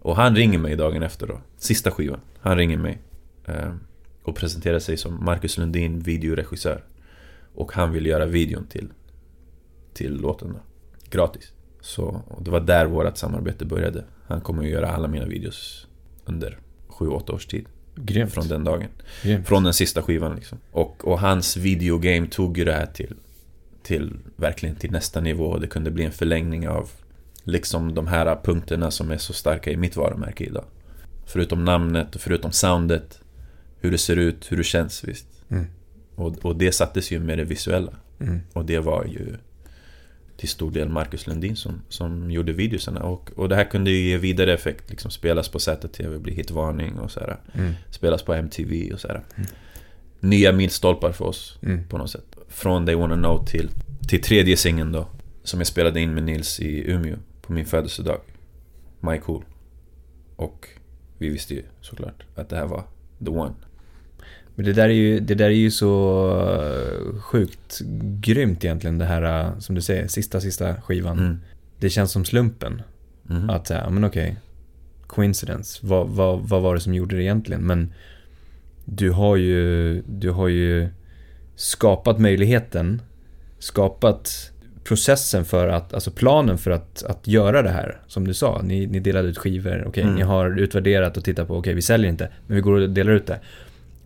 [0.00, 1.40] Och han ringer mig dagen efter då.
[1.58, 2.20] Sista skivan.
[2.40, 2.98] Han ringer mig.
[3.46, 3.80] Ehm,
[4.22, 6.84] och presenterar sig som Marcus Lundin, videoregissör.
[7.54, 8.88] Och han vill göra videon till,
[9.94, 10.60] till låten då.
[11.10, 11.52] Gratis.
[11.80, 14.04] Så det var där vårt samarbete började.
[14.26, 15.86] Han kommer att göra alla mina videos
[16.24, 17.66] under 7-8 års tid.
[17.94, 18.32] Grymt.
[18.32, 18.88] Från den dagen.
[19.22, 19.48] Grymt.
[19.48, 20.58] Från den sista skivan liksom.
[20.72, 23.14] Och, och hans videogame tog ju det här till,
[23.82, 25.58] till verkligen till nästa nivå.
[25.58, 26.90] Det kunde bli en förlängning av
[27.44, 30.64] liksom de här punkterna som är så starka i mitt varumärke idag.
[31.26, 33.20] Förutom namnet och förutom soundet.
[33.80, 35.26] Hur det ser ut, hur det känns visst.
[35.48, 35.66] Mm.
[36.14, 37.92] Och, och det sattes ju med det visuella.
[38.20, 38.40] Mm.
[38.52, 39.36] Och det var ju
[40.40, 43.02] till stor del Marcus Lundin som, som gjorde videosarna.
[43.02, 44.90] Och, och det här kunde ju ge vidare effekt.
[44.90, 47.36] Liksom spelas på ZTV, bli hitvarning och så här.
[47.54, 47.72] Mm.
[47.90, 49.24] Spelas på MTV och så här.
[50.20, 51.88] Nya milstolpar för oss Mm.
[51.88, 52.36] på något sätt.
[52.48, 53.68] Från They Wanna Know till,
[54.08, 55.08] till tredje singeln då.
[55.42, 58.20] Som jag spelade in med Nils i Umeå på min födelsedag.
[59.00, 59.44] My Cool.
[60.36, 60.68] Och
[61.18, 62.84] vi visste ju såklart att det här var
[63.24, 63.54] the one.
[64.60, 65.92] Men det där är ju, det där är ju så
[66.52, 67.80] eh, sjukt
[68.20, 71.18] grymt egentligen det här eh, som du säger, sista, sista skivan.
[71.18, 71.40] Mm.
[71.78, 72.82] Det känns som slumpen.
[73.22, 73.50] Mhm.
[73.50, 74.36] Att säga, ja men okej,
[75.06, 77.62] coincidence, vad, vad, vad var det som gjorde det egentligen?
[77.62, 77.92] Men
[78.84, 80.88] du har ju, du har ju
[81.56, 83.02] skapat möjligheten,
[83.58, 84.50] skapat
[84.84, 88.00] processen för att, alltså planen för att, att göra det här.
[88.06, 90.14] Som du sa, ni, ni delade ut skivor, okej, Mm.
[90.14, 93.12] ni har utvärderat och tittat på, okej, vi säljer inte, men vi går och delar
[93.12, 93.40] ut det.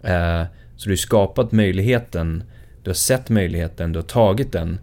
[0.04, 0.42] Eh,
[0.76, 2.44] så du har skapat möjligheten,
[2.82, 4.78] du har sett möjligheten, du har tagit den.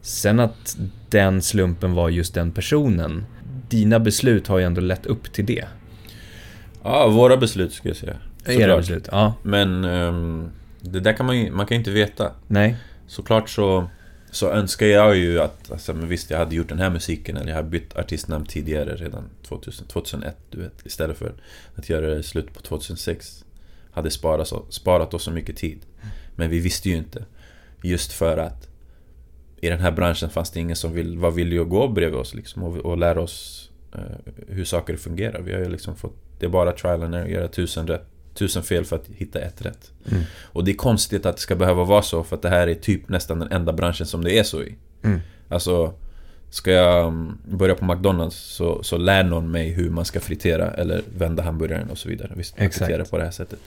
[0.00, 0.76] Sen att
[1.10, 3.24] den slumpen var just den personen.
[3.68, 5.64] Dina beslut har ju ändå lett upp till det.
[6.82, 8.16] Ja, våra beslut skulle jag säga.
[8.46, 9.34] Era beslut, ja.
[9.42, 12.32] Men ehm, det där kan man ju, man kan inte veta.
[12.46, 12.76] Nej.
[13.06, 13.88] Såklart så,
[14.30, 17.48] så önskar jag ju att, alltså, men visst jag hade gjort den här musiken eller
[17.48, 20.86] jag hade bytt artistnamn tidigare redan 2000, 2001 du vet.
[20.86, 21.32] Istället för
[21.74, 23.44] att göra det slut på 2006.
[23.92, 25.78] Hade sparat, sparat oss så mycket tid.
[26.36, 27.24] Men vi visste ju inte.
[27.82, 28.68] Just för att
[29.60, 32.34] i den här branschen fanns det ingen som vill, var villig att gå bredvid oss
[32.34, 35.40] liksom och, och lära oss eh, hur saker fungerar.
[35.40, 38.62] Vi har ju liksom fått, det är bara trial and error, göra tusen, rätt, tusen
[38.62, 39.92] fel för att hitta ett rätt.
[40.10, 40.22] Mm.
[40.42, 42.74] Och det är konstigt att det ska behöva vara så för att det här är
[42.74, 44.76] typ nästan den enda branschen som det är så i.
[45.02, 45.20] Mm.
[45.48, 45.94] Alltså
[46.52, 50.70] Ska jag mm, börja på McDonalds så, så lär någon mig hur man ska fritera
[50.70, 52.32] eller vända hamburgaren och så vidare.
[52.36, 52.78] Visst, Exakt.
[52.86, 53.58] fritera på det här sättet.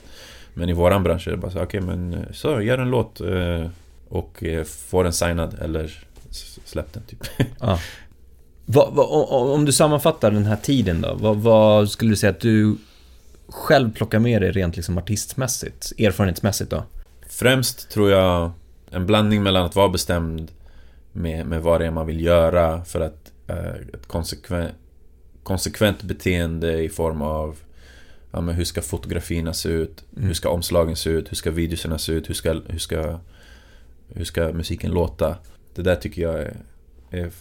[0.53, 3.21] Men i våran bransch är det bara så, okej men eh, så, gör en låt
[3.21, 3.65] eh,
[4.09, 6.03] och eh, få den signad eller
[6.65, 7.19] släpp den typ.
[7.59, 7.79] Ja.
[8.65, 12.39] Vad- o- om du sammanfattar den här tiden då, vad, vad skulle du säga att
[12.39, 12.75] du
[13.49, 16.83] själv plockar med dig rent liksom artistmässigt, erfarenhetsmässigt då?
[17.29, 18.51] Främst tror jag
[18.91, 20.51] en blandning mellan att vara bestämd
[21.15, 24.71] med, med vad det är man vill göra för att eh, ett konsekvent,
[25.43, 27.57] konsekvent beteende i form av
[28.31, 30.05] ja, men hur ska fotografierna se ut?
[30.15, 30.27] Mm.
[30.27, 31.31] Hur ska omslagen se ut?
[31.31, 32.29] Hur ska videorna se ut?
[32.29, 33.19] Hur ska, hur ska,
[34.13, 35.37] hur ska musiken låta?
[35.75, 36.57] Det där tycker jag är,
[37.09, 37.31] är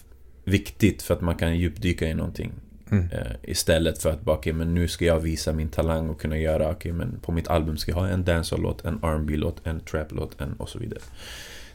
[0.43, 2.51] viktigt för att man kan djupdyka i någonting
[2.91, 3.09] Mm.
[3.11, 6.37] Eh, istället för att bara, okej men nu ska jag visa min talang och kunna
[6.37, 9.79] göra, okej men på mitt album ska jag ha en dancehall-låt, en rb låt en
[9.79, 10.99] trap-låt, en och så vidare.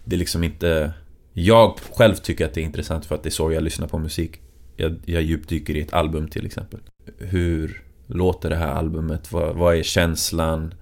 [0.04, 0.92] Det är liksom inte...
[1.32, 3.98] Jag själv tycker att det är intressant för att det är så jag lyssnar på
[3.98, 4.40] musik.
[4.76, 6.80] Jag, jag djupdyker i ett album till exempel.
[7.18, 9.32] Hur låter det här albumet?
[9.32, 10.74] Vad, vad är känslan?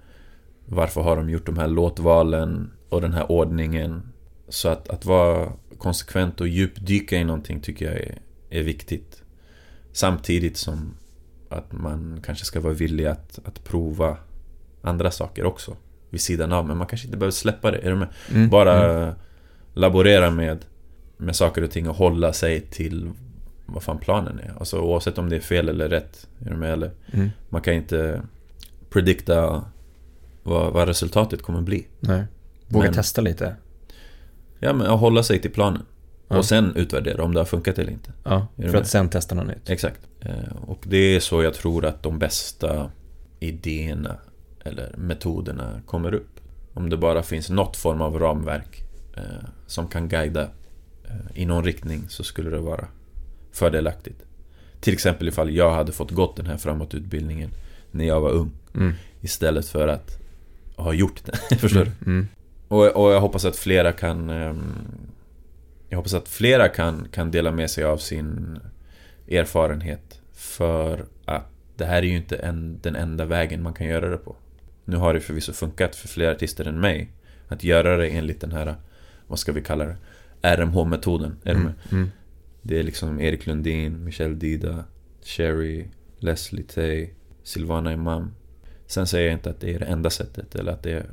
[0.65, 4.01] Varför har de gjort de här låtvalen och den här ordningen?
[4.49, 8.17] Så att, att vara konsekvent och djupdyka i någonting tycker jag är,
[8.49, 9.23] är viktigt.
[9.91, 10.93] Samtidigt som
[11.49, 14.17] att man kanske ska vara villig att, att prova
[14.81, 15.77] andra saker också.
[16.09, 17.77] Vid sidan av, men man kanske inte behöver släppa det.
[17.77, 18.07] Är du med?
[18.31, 18.49] Mm.
[18.49, 19.15] Bara Mm.
[19.73, 20.65] Laborera med,
[21.17, 23.11] med saker och ting och hålla sig till
[23.65, 24.53] vad fan planen är.
[24.59, 26.27] Alltså oavsett om det är fel eller rätt.
[26.45, 26.73] Är du med?
[26.73, 27.29] Eller, Mm.
[27.49, 28.21] man kan inte
[28.89, 29.63] predikta
[30.43, 31.87] vad, vad resultatet kommer bli.
[31.99, 32.23] Nej.
[32.67, 33.55] Våga Men- testa lite.
[34.59, 35.81] Ja, men att hålla sig till planen.
[36.27, 36.37] Ja.
[36.37, 38.11] Och sen utvärdera om det har funkat eller inte.
[38.23, 39.69] Ja, för att sen testa något nytt.
[39.69, 39.99] Exakt.
[40.21, 40.33] Eh,
[40.67, 42.91] Och det är så jag tror att de bästa
[43.39, 44.17] idéerna
[44.63, 46.39] eller metoderna kommer upp.
[46.73, 48.83] Om det bara finns något form av ramverk
[49.67, 50.49] som kan guida
[51.03, 52.87] eh, i någon riktning så skulle det vara
[53.51, 54.25] fördelaktigt.
[54.79, 57.51] Till exempel ifall jag hade fått gått den här framåtutbildningen
[57.91, 58.93] när jag var ung Mm.
[59.21, 60.19] istället för att
[60.75, 61.55] ha gjort det.
[61.59, 62.11] Förstår du?
[62.11, 62.27] Mm.
[62.67, 64.29] Och, och jag hoppas att flera kan...
[64.29, 64.61] ehm,
[65.89, 68.59] jag hoppas att flera kan, kan dela med sig av sin
[69.31, 70.21] erfarenhet.
[70.33, 71.45] För att
[71.77, 74.35] det här är ju inte en, den enda vägen man kan göra det på.
[74.85, 77.09] Nu har det förvisso funkat för fler artister än mig.
[77.47, 78.75] Att göra det enligt den här,
[79.29, 79.95] vad ska vi kalla det?
[80.41, 81.35] RMH-metoden.
[81.43, 81.73] Med?
[81.91, 82.09] Mm.
[82.61, 84.83] Det är liksom Erik Lundin, Michelle Dida,
[85.23, 85.85] Sherry,
[86.19, 87.09] Leslie Tay,
[87.43, 88.31] Silvana Imam.
[88.87, 91.05] Sen säger jag inte att det är det enda sättet eller att det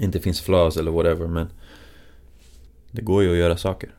[0.00, 1.46] inte finns flaws eller whatever men
[2.90, 3.90] det går ju att göra saker.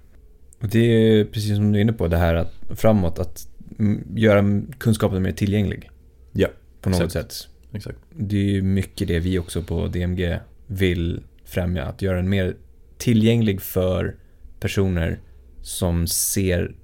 [0.60, 3.48] Och det är precis som du är inne på, det här att framåt, att
[3.80, 5.90] mm, göra kunskapen mer tillgänglig.
[6.32, 6.48] Ja,
[6.82, 7.32] På något exakt.
[7.32, 7.50] sätt.
[7.72, 7.98] Exakt.
[8.10, 11.86] Det är ju mycket det vi också på DMG vill främja.
[11.86, 12.56] Att göra den mer
[13.04, 14.16] tillgänglig för
[14.60, 15.20] personer
[15.62, 16.76] som ser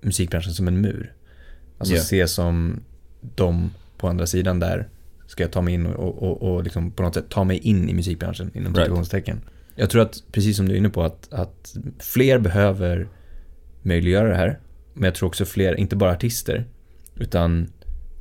[0.00, 1.12] musikbranschen som en mur.
[1.78, 2.00] Alltså Ja.
[2.02, 2.80] se som
[3.34, 4.88] de på andra sidan där
[5.26, 7.88] ska jag ta mig in och, och, och liksom på något sätt ta mig in
[7.88, 8.86] i musikbranschen inom Right.
[8.86, 9.40] citationstecken.
[9.76, 13.08] Jag tror att, precis som du är inne på, att, att fler behöver
[13.82, 14.58] möjliggöra det här.
[14.94, 16.64] Men jag tror också fler, inte bara artister,
[17.16, 17.66] utan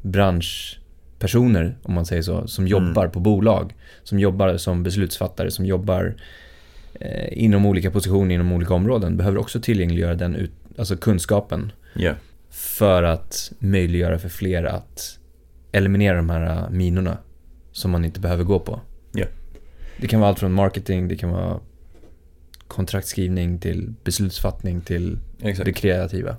[0.01, 6.15] branschpersoner, om man säger så, som jobbar på bolag, som jobbar som beslutsfattare, som jobbar
[6.99, 12.13] eh, inom olika positioner inom olika områden, behöver också tillgängliggöra den ut, alltså kunskapen Ja,
[12.49, 15.19] för att möjliggöra för fler att
[15.71, 17.17] eliminera de här äh, minorna
[17.71, 18.81] som man inte behöver gå på.
[19.11, 19.25] Ja.
[19.97, 21.59] Det kan vara allt från marketing, det kan vara
[22.67, 25.65] kontraktskrivning till beslutsfattning till exakt.
[25.65, 26.35] det kreativa.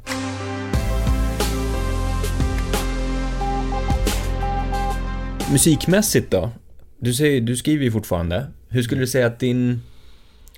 [5.52, 6.50] Musikmässigt då?
[6.98, 8.46] Du, säger, du skriver ju fortfarande.
[8.68, 9.82] Hur skulle du säga att din,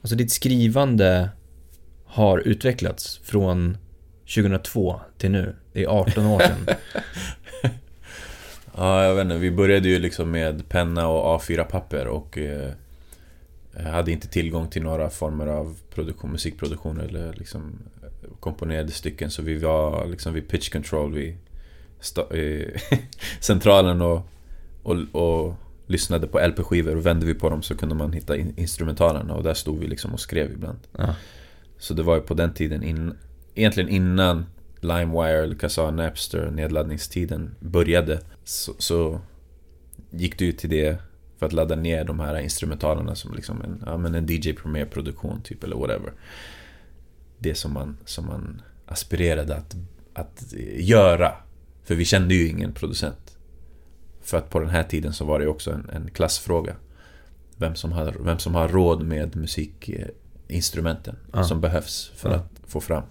[0.06, 1.28] alltså ditt skrivande
[2.04, 3.78] har utvecklats från
[4.34, 5.56] 2002 till nu?
[5.72, 6.66] Det är 18 år sedan.
[8.76, 9.38] Ja, jag vet inte.
[9.38, 12.70] Vi började ju liksom med penna och A4-papper och eh,
[13.92, 17.78] hade inte tillgång till några former av produktion, musikproduktion eller liksom
[18.40, 19.30] komponerade stycken.
[19.30, 21.36] Så vi var liksom vid pitch control vid
[23.40, 24.28] centralen och,
[24.82, 25.54] och, och
[25.86, 29.42] lyssnade på LP-skivor och vände vi på dem så kunde man hitta in, instrumentalerna och
[29.42, 30.78] där stod vi liksom och skrev ibland.
[30.98, 31.14] Ja.
[31.78, 33.14] Så det var ju på den tiden, in,
[33.54, 34.46] egentligen innan
[34.80, 39.20] LimeWire Kazaa Napster nedladdningstiden började så, så
[40.10, 40.98] gick du till det
[41.38, 44.86] för att ladda ner de här instrumentalerna som liksom en, ja, men en DJ Premier
[44.86, 46.12] produktion typ eller whatever.
[47.38, 49.76] Det som man, som man aspirerade att,
[50.14, 51.32] att göra.
[51.84, 53.35] För vi kände ju ingen producent.
[54.26, 56.76] För att på den här tiden så var det också en, en klassfråga.
[57.56, 61.44] Vem som, har, vem som har råd med musikinstrumenten Ja.
[61.44, 62.36] som behövs för Ja.
[62.36, 63.02] att få fram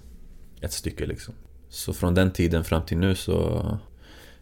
[0.61, 1.33] ett stycke liksom.
[1.69, 3.33] Så från den tiden fram till nu så...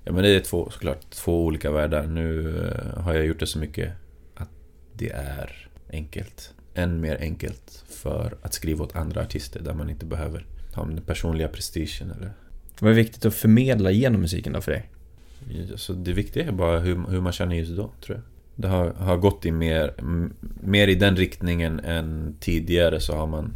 [0.05, 2.07] Ja men det är två, såklart två olika världar.
[2.07, 3.91] Nu eh, har jag gjort det så mycket
[4.35, 4.49] att
[4.93, 6.53] det är enkelt.
[6.75, 11.01] Än mer enkelt för att skriva åt andra artister där man inte behöver ha den
[11.01, 12.33] personliga prestigen eller...
[12.79, 14.89] Vad är viktigt att förmedla genom musiken då för dig?
[15.75, 18.23] Så det viktiga är bara hur, hur man känner just då, tror jag.
[18.55, 19.93] Det har, har gått i mer,
[20.61, 23.55] mer i den riktningen än tidigare så har man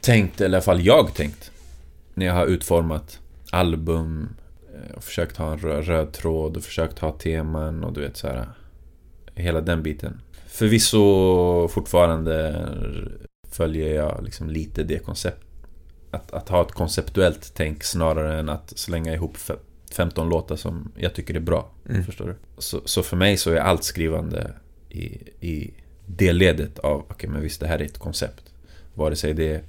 [0.00, 1.50] tänkt, eller i alla fall jag tänkt,
[2.14, 4.28] när jag har utformat album
[4.74, 8.16] eh, och försökt ha en röd, röd tråd och försökt ha teman och du vet
[8.16, 8.48] så här.
[9.34, 10.20] Hela den biten.
[10.46, 12.66] Förvisso fortfarande
[13.48, 15.44] följer jag liksom lite det koncept.
[16.10, 19.36] Att, att ha ett konceptuellt tänk snarare än att slänga ihop
[19.90, 21.70] 15 låtar som jag tycker är bra.
[21.88, 22.04] Mm.
[22.04, 22.34] Förstår du?
[22.58, 24.52] Så, så, för mig så är allt skrivande
[24.88, 25.04] i,
[25.40, 25.74] i
[26.06, 28.52] det ledet av, okej okay, men visst det här är ett koncept.
[28.94, 29.64] Vare sig det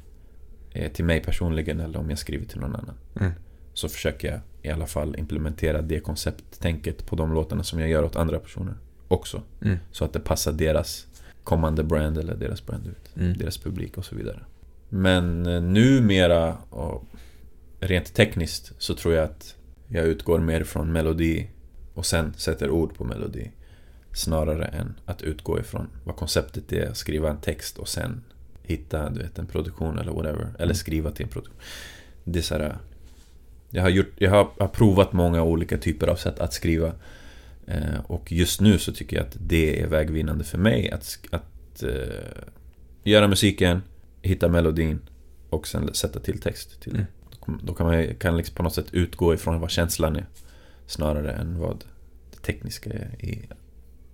[0.73, 2.95] är till mig personligen eller om jag skriver till någon annan.
[3.19, 3.31] Mm.
[3.73, 8.03] Så försöker jag i alla fall implementera det koncepttänket på de låtarna som jag gör
[8.03, 8.75] åt andra personer
[9.07, 9.41] också.
[9.61, 9.77] Mm.
[9.91, 11.07] Så att det passar deras
[11.43, 13.17] kommande brand eller deras brand ut.
[13.17, 13.37] Mm.
[13.37, 14.39] Deras publik och så vidare.
[14.89, 17.03] Men eh, numera, och
[17.79, 19.55] rent tekniskt, så tror jag att
[19.91, 21.47] jag utgår mer från melodi
[21.93, 23.51] och sen sätter ord på melodi.
[24.13, 28.23] Snarare än att utgå ifrån vad konceptet är, skriva en text och sen
[28.63, 30.47] hitta du vet, en produktion eller whatever.
[30.55, 30.75] Eller mm.
[30.75, 31.57] skriva till en produktion.
[32.23, 32.77] Det är så här,
[33.69, 36.93] jag har, gjort, jag har, har provat många olika typer av sätt att skriva.
[37.67, 41.83] Eh, och just nu så tycker jag att det är vägvinnande för mig att, att
[41.83, 41.91] uh,
[43.03, 43.81] göra musiken,
[44.21, 44.99] hitta melodin
[45.49, 46.97] och sen sätta till text till det.
[46.97, 47.11] Mm.
[47.63, 50.25] Då kan man kan liksom på något sätt utgå ifrån vad känslan är.
[50.85, 51.83] Snarare än vad
[52.31, 53.49] det tekniska är i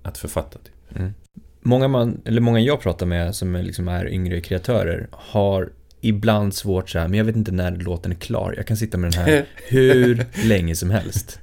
[0.04, 0.60] att författa.
[0.60, 0.98] Typ.
[1.00, 1.14] Mm.
[1.62, 5.70] Många, man, eller många jag pratar med som är, liksom är yngre kreatörer har
[6.02, 8.54] ibland svårt så här, men jag vet inte när låten är klar.
[8.58, 11.40] Jag kan sitta med den här hur länge som helst.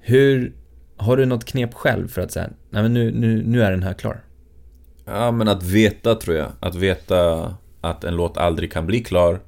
[0.00, 0.52] Hur,
[0.96, 3.82] har du något knep själv för att säga, nej men nu, nu, nu är den
[3.82, 4.20] här klar?
[5.04, 6.52] Ja, men att veta tror jag.
[6.60, 9.40] Att veta att en låt aldrig kan bli klar.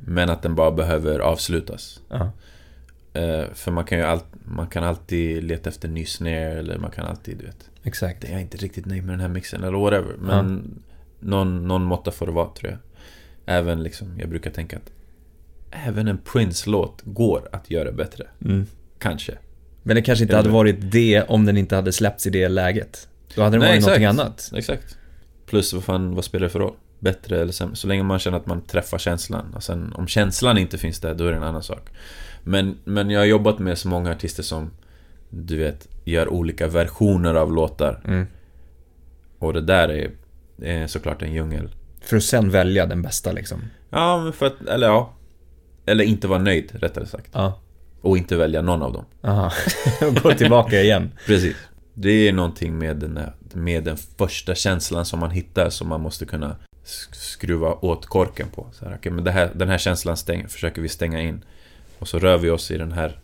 [0.00, 2.00] Men att den bara behöver avslutas.
[2.12, 2.22] Uh
[3.12, 3.54] -huh.
[3.54, 7.06] För man kan ju all, man kan alltid leta efter ny snare eller man kan
[7.06, 7.70] alltid, du vet.
[7.82, 8.24] Exakt.
[8.24, 10.14] Jag är inte riktigt nöjd med den här mixen eller whatever.
[10.18, 10.78] Men uh -huh.
[11.20, 12.78] någon, någon måtta får det vara tror jag.
[13.56, 14.90] Även liksom, jag brukar tänka att
[15.70, 18.26] även en Prince-låt går att göra bättre.
[18.44, 18.66] Mm.
[18.98, 19.38] Kanske.
[19.82, 23.08] Men det kanske inte hade varit det om den inte hade släppts i det läget.
[23.34, 24.00] Då hade det Nej, varit exakt.
[24.00, 24.50] någonting annat.
[24.54, 24.98] Exakt.
[25.46, 26.74] Plus vad fan, vad spelar det för roll?
[27.06, 27.76] Bättre eller sämre?
[27.76, 29.54] Så länge man känner att man träffar känslan.
[29.54, 31.90] Och sen om känslan inte finns där, då är det en annan sak.
[32.42, 34.70] Men, men jag har jobbat med så många artister som,
[35.30, 38.00] du vet, gör olika versioner av låtar.
[38.04, 38.26] Mm.
[39.38, 40.10] Och det där är,
[40.62, 41.70] är såklart en djungel.
[42.00, 43.62] För att sen välja den bästa liksom?
[43.90, 45.12] Ja, men för att, eller ja.
[45.86, 47.30] Eller inte vara nöjd, rättare sagt.
[47.32, 47.60] Ja.
[48.00, 49.04] Och inte välja någon av dem.
[49.22, 49.52] Aha,
[50.00, 51.10] och gå tillbaka igen.
[51.26, 51.56] Precis.
[51.94, 56.00] Det är någonting med den, där, med den första känslan som man hittar som man
[56.00, 56.56] måste kunna
[57.12, 58.66] skruva åt korken på.
[58.72, 61.44] Så här, okay, men här, den här känslan stäng, försöker vi stänga in.
[61.98, 63.18] Och så rör vi oss i den här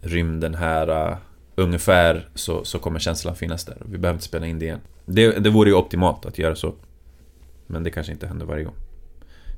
[0.00, 1.10] rymden här.
[1.10, 1.16] Uh,
[1.54, 3.76] ungefär så, så kommer känslan finnas där.
[3.84, 4.80] Vi behöver inte spela in det igen.
[5.06, 6.74] Det, det vore ju optimalt att göra så.
[7.66, 8.74] Men det kanske inte händer varje gång.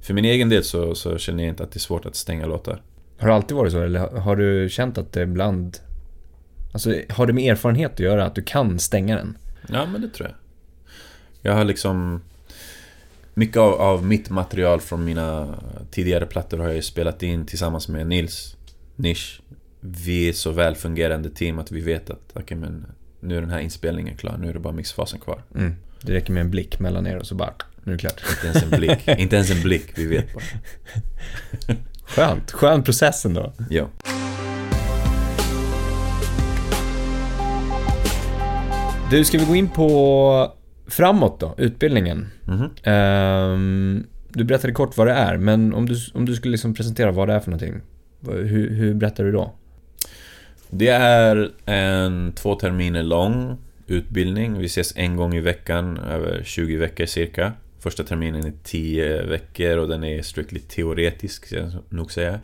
[0.02, 2.46] För min egen del så, så känner jag inte att det är svårt att stänga
[2.46, 2.82] låtar.
[3.18, 5.78] Har det alltid varit så eller har du känt att det ibland...
[6.72, 9.38] Alltså har det med erfarenhet att göra att du kan stänga den?
[9.68, 10.36] Ja men det tror jag.
[11.42, 12.20] Jag har liksom...
[13.40, 15.58] Mycket av, av mitt material från mina
[15.90, 18.56] tidigare plattor har jag ju spelat in tillsammans med Nils
[18.96, 19.40] Nish.
[19.80, 22.86] Vi är så väl fungerande team att vi vet att okay, men
[23.20, 25.42] nu är den här inspelningen klar, nu är det bara mixfasen kvar.
[25.54, 25.74] Mm.
[26.00, 27.52] Det räcker med en blick mellan er och så bara,
[27.84, 28.22] nu är det klart.
[28.30, 30.44] Inte ens en blick, inte ens en blick, vi vet bara.
[32.04, 33.52] Skönt, skön process ändå.
[33.70, 33.88] Ja.
[39.10, 40.52] Du, ska vi gå in på
[40.90, 42.26] framåt då, utbildningen?
[42.48, 42.70] Mm
[43.54, 47.10] um, du berättade kort vad det är, men om du, om du skulle liksom presentera
[47.10, 47.80] vad det är för någonting,
[48.26, 49.52] hur, hur berättar du då?
[50.70, 54.58] Det är en två terminer lång utbildning.
[54.58, 57.52] Vi ses en gång i veckan, över 20 veckor cirka.
[57.78, 62.40] Första terminen är 10 veckor och den är strictly teoretisk, ska jag nog säga.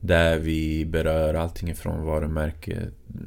[0.00, 2.78] Där vi berör allting ifrån varumärke,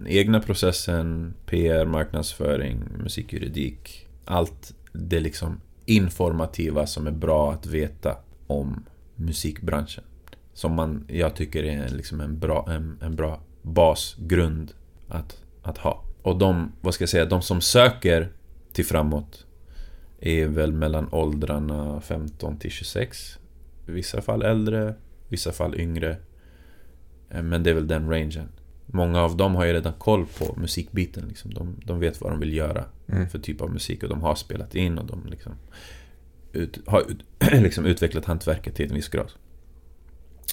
[0.07, 4.02] egna processen, PR, marknadsföring, musikjuridik.
[4.25, 8.17] Allt det liksom informativa som är bra att veta
[8.47, 10.03] om musikbranschen.
[10.53, 14.73] Som man, jag tycker är liksom en bra, en, en bra basgrund
[15.07, 16.03] att, att ha.
[16.21, 18.31] Och de, vad ska jag säga, de som söker
[18.73, 19.45] till framåt
[20.19, 23.39] är väl mellan åldrarna 15 till 26.
[23.87, 24.93] I vissa fall äldre, i
[25.29, 26.17] vissa fall yngre.
[27.29, 28.49] Eh, men det är väl den rangen.
[28.85, 31.25] Många av dem har ju redan koll på musikbiten.
[31.27, 31.53] Liksom.
[31.53, 33.29] De, de vet vad de vill göra Mm.
[33.29, 35.53] för typ av musik och de har spelat in och de liksom
[36.53, 37.17] ut, har ut,
[37.63, 39.31] liksom utvecklat hantverket till en viss grad.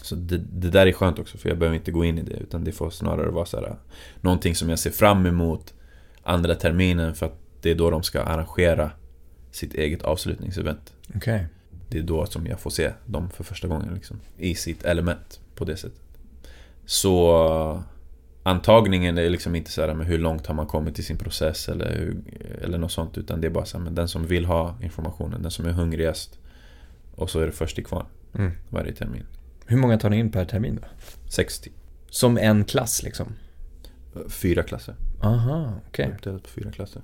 [0.03, 2.37] Så det, det där är skönt också för jag behöver inte gå in i det
[2.37, 3.76] utan det får snarare vara så här,
[4.20, 5.74] någonting som jag ser fram emot
[6.22, 8.91] andra terminen för att det är då de ska arrangera
[9.51, 10.93] sitt eget avslutningsevent.
[11.14, 11.47] Okej.
[11.89, 15.41] Det är då som jag får se dem för första gången liksom, i sitt element
[15.55, 16.01] på det sättet.
[16.87, 17.83] Så
[18.43, 21.68] antagningen är liksom inte så här med hur långt har man kommit i sin process
[21.68, 22.16] eller, hur,
[22.62, 25.43] eller något sånt utan det är bara så här, men den som vill ha informationen,
[25.43, 26.38] den som är hungrigast
[27.14, 28.53] och så är det först till kvarn Mm.
[28.68, 29.26] varje termin.
[29.66, 30.88] Hur många tar ni in per termin då?
[31.28, 31.70] 60.
[32.11, 33.26] Som en klass liksom?
[34.28, 34.95] Fyra klasser.
[35.20, 36.11] Aha, okej.
[36.14, 37.03] Uppdelat på fyra klasser.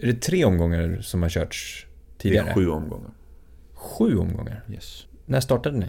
[0.00, 1.86] Är det tre omgångar som har körts
[2.18, 2.44] tidigare?
[2.44, 3.10] Det är sju omgångar.
[3.74, 4.62] Sju omgångar?
[4.72, 5.06] Yes.
[5.26, 5.86] När startade ni?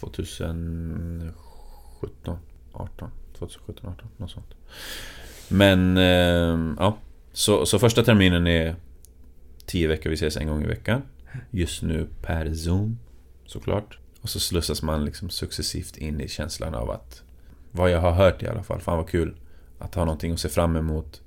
[0.00, 2.38] 2017,
[2.72, 3.10] 18.
[3.38, 4.54] 2017, 18, något sånt.
[5.48, 6.98] Men, eh, ja.
[7.32, 8.76] Så, så första terminen är
[9.66, 11.02] 10 veckor, vi ses en gång i veckan.
[11.50, 12.98] Just nu per Zoom,
[13.46, 13.98] såklart.
[14.20, 17.22] Och så slussas man liksom successivt in i känslan av att
[17.72, 19.34] vad jag har hört i alla fall, fan vad kul
[19.78, 21.22] att ha någonting att se fram emot.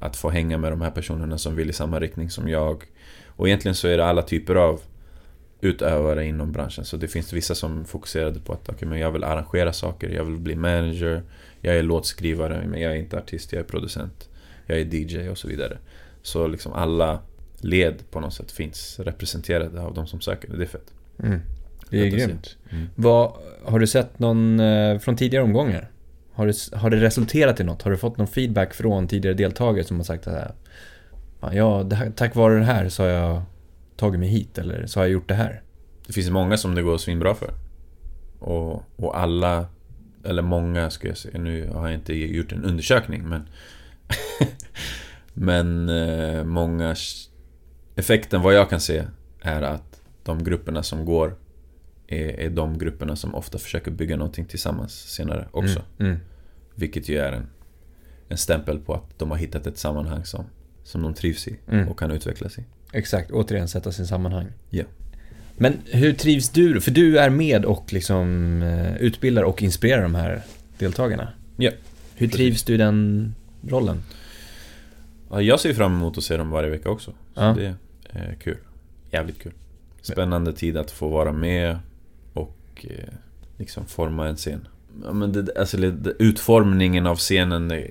[0.00, 2.84] Att få hänga med de här personerna som vill i samma riktning som jag.
[3.26, 4.80] Och egentligen så är det alla typer av
[5.60, 6.84] utövare inom branschen.
[6.84, 10.24] Så det finns vissa som fokuserade på att okay, men jag vill arrangera saker, jag
[10.24, 11.22] vill bli manager,
[11.62, 14.28] jag är låtskrivare, men jag är inte artist, jag är producent,
[14.66, 15.78] jag är DJ och så vidare.
[16.22, 17.20] Så liksom alla
[17.60, 20.48] led på något sätt finns representerade av de som söker.
[20.56, 20.92] Det är fett.
[21.22, 21.40] Mm.
[21.90, 22.56] Det är grymt.
[22.70, 22.88] Mm.
[22.94, 23.32] Vad,
[23.64, 25.90] har du sett någon eh, från tidigare omgångar?
[26.32, 27.82] Har det, har det resulterat i något?
[27.82, 30.52] Har du fått någon feedback från tidigare deltagare som har sagt att här,
[31.40, 33.42] "Fan, ja, här, tack vare det här så har jag
[33.96, 35.62] tagit mig hit eller så har jag gjort det här?
[36.06, 37.50] Det finns många som det går svinbra för.
[38.38, 39.66] Och, och alla,
[40.24, 43.48] eller många ska jag säga, nu har jag inte gjort en undersökning men
[45.40, 46.96] Men eh, många
[47.96, 49.04] Effekten vad jag kan se
[49.40, 51.36] är att de grupperna som går
[52.06, 55.82] är, är de grupperna som ofta försöker bygga någonting tillsammans senare också.
[55.98, 56.12] Mm.
[56.12, 56.20] Mm.
[56.74, 57.46] Vilket ju är en,
[58.28, 60.44] en stämpel på att de har hittat ett sammanhang som,
[60.82, 61.88] som de trivs i Mm.
[61.88, 62.64] och kan utvecklas i.
[62.92, 64.46] Exakt, återigen sätta sin sammanhang.
[64.70, 64.84] Ja.
[65.60, 66.80] Men hur trivs du?
[66.80, 70.42] För du är med och liksom eh, utbildar och inspirerar de här
[70.78, 71.28] deltagarna.
[71.56, 71.70] Ja,
[72.16, 73.34] Hur trivs du i den
[73.68, 74.02] rollen?
[75.30, 77.10] Ja, jag ser fram emot att se dem varje vecka också.
[77.10, 77.54] Så Ja.
[77.58, 77.74] det
[78.10, 78.56] är kul.
[79.10, 79.52] Jävligt kul.
[80.02, 81.78] Spännande tid att få vara med
[82.32, 83.14] och eh,
[83.56, 84.68] liksom forma en scen.
[85.04, 85.76] Ja, men det, alltså,
[86.18, 87.84] utformningen av scenen eh,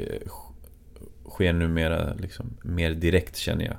[1.30, 3.76] sker numera liksom mer direkt känner jag.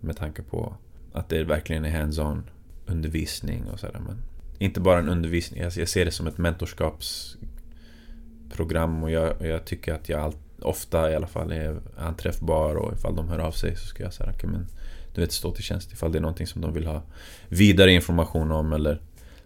[0.00, 0.74] Med tanke på
[1.12, 2.42] att det verkligen är hands-on
[2.90, 4.00] undervisning och sådär.
[4.06, 4.16] Men
[4.58, 10.08] inte bara en undervisning, jag ser det som ett mentorskapsprogram och jag, jag tycker att
[10.08, 13.86] jag allt, ofta i alla fall är anträffbar och ifall de hör av sig så
[13.86, 14.66] ska jag säga okay, men
[15.14, 17.02] du vet stå till tjänst ifall det är någonting som de vill ha
[17.48, 19.00] vidare information om eller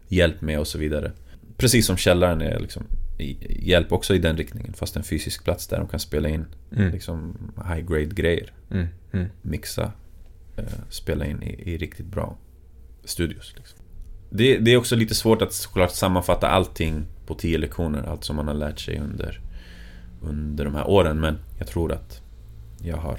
[0.08, 1.12] hjälp med och så vidare.
[1.56, 2.82] Precis som källaren är liksom
[3.48, 6.44] hjälp också i den riktningen fast en fysisk plats där de kan spela in
[6.76, 6.92] Mm.
[6.92, 7.36] liksom
[7.68, 8.52] high grade grejer.
[8.70, 8.86] Mm.
[9.12, 9.26] Mm.
[9.42, 9.92] Mixa,
[10.56, 12.36] eh, spela in i, i riktigt bra
[13.04, 13.54] studios.
[13.56, 13.78] Liksom.
[14.30, 18.36] Det, det är också lite svårt att såklart sammanfatta allting på tio lektioner, allt som
[18.36, 19.40] man har lärt sig under,
[20.22, 21.20] under de här åren.
[21.20, 22.22] Men jag tror att
[22.82, 23.18] jag har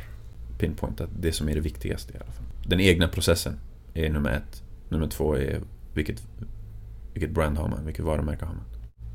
[0.60, 2.46] pinpointat det som är det viktigaste i alla fall.
[2.68, 3.60] Den egna processen
[3.94, 4.64] är nummer ett.
[4.90, 5.60] Nummer två är
[5.94, 6.24] vilket,
[7.14, 8.64] vilket brand har man, vilket varumärke har man.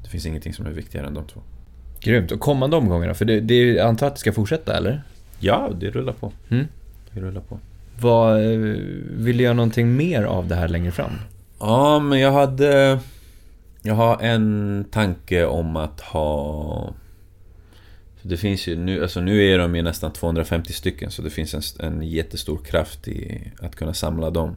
[0.03, 1.41] Det finns ingenting som är viktigare än de två.
[2.01, 2.33] Grymt.
[2.33, 3.15] Och kommande omgångar?
[3.15, 5.03] För det, det är, jag antar att det ska fortsätta, eller?
[5.39, 6.33] Ja, det rullar på.
[6.49, 6.67] Mm.
[7.15, 7.59] Det rullar på.
[8.01, 8.59] Vad, eh,
[9.11, 11.13] vill du göra någonting mer av det här längre fram?
[11.61, 13.01] Ja, men jag hade...
[13.83, 16.95] Jag har en tanke om att ha...
[18.23, 21.55] Det finns ju nu, alltså nu är de ju nästan 250 stycken så det finns
[21.55, 24.55] en, en jättestor kraft i att kunna samla dem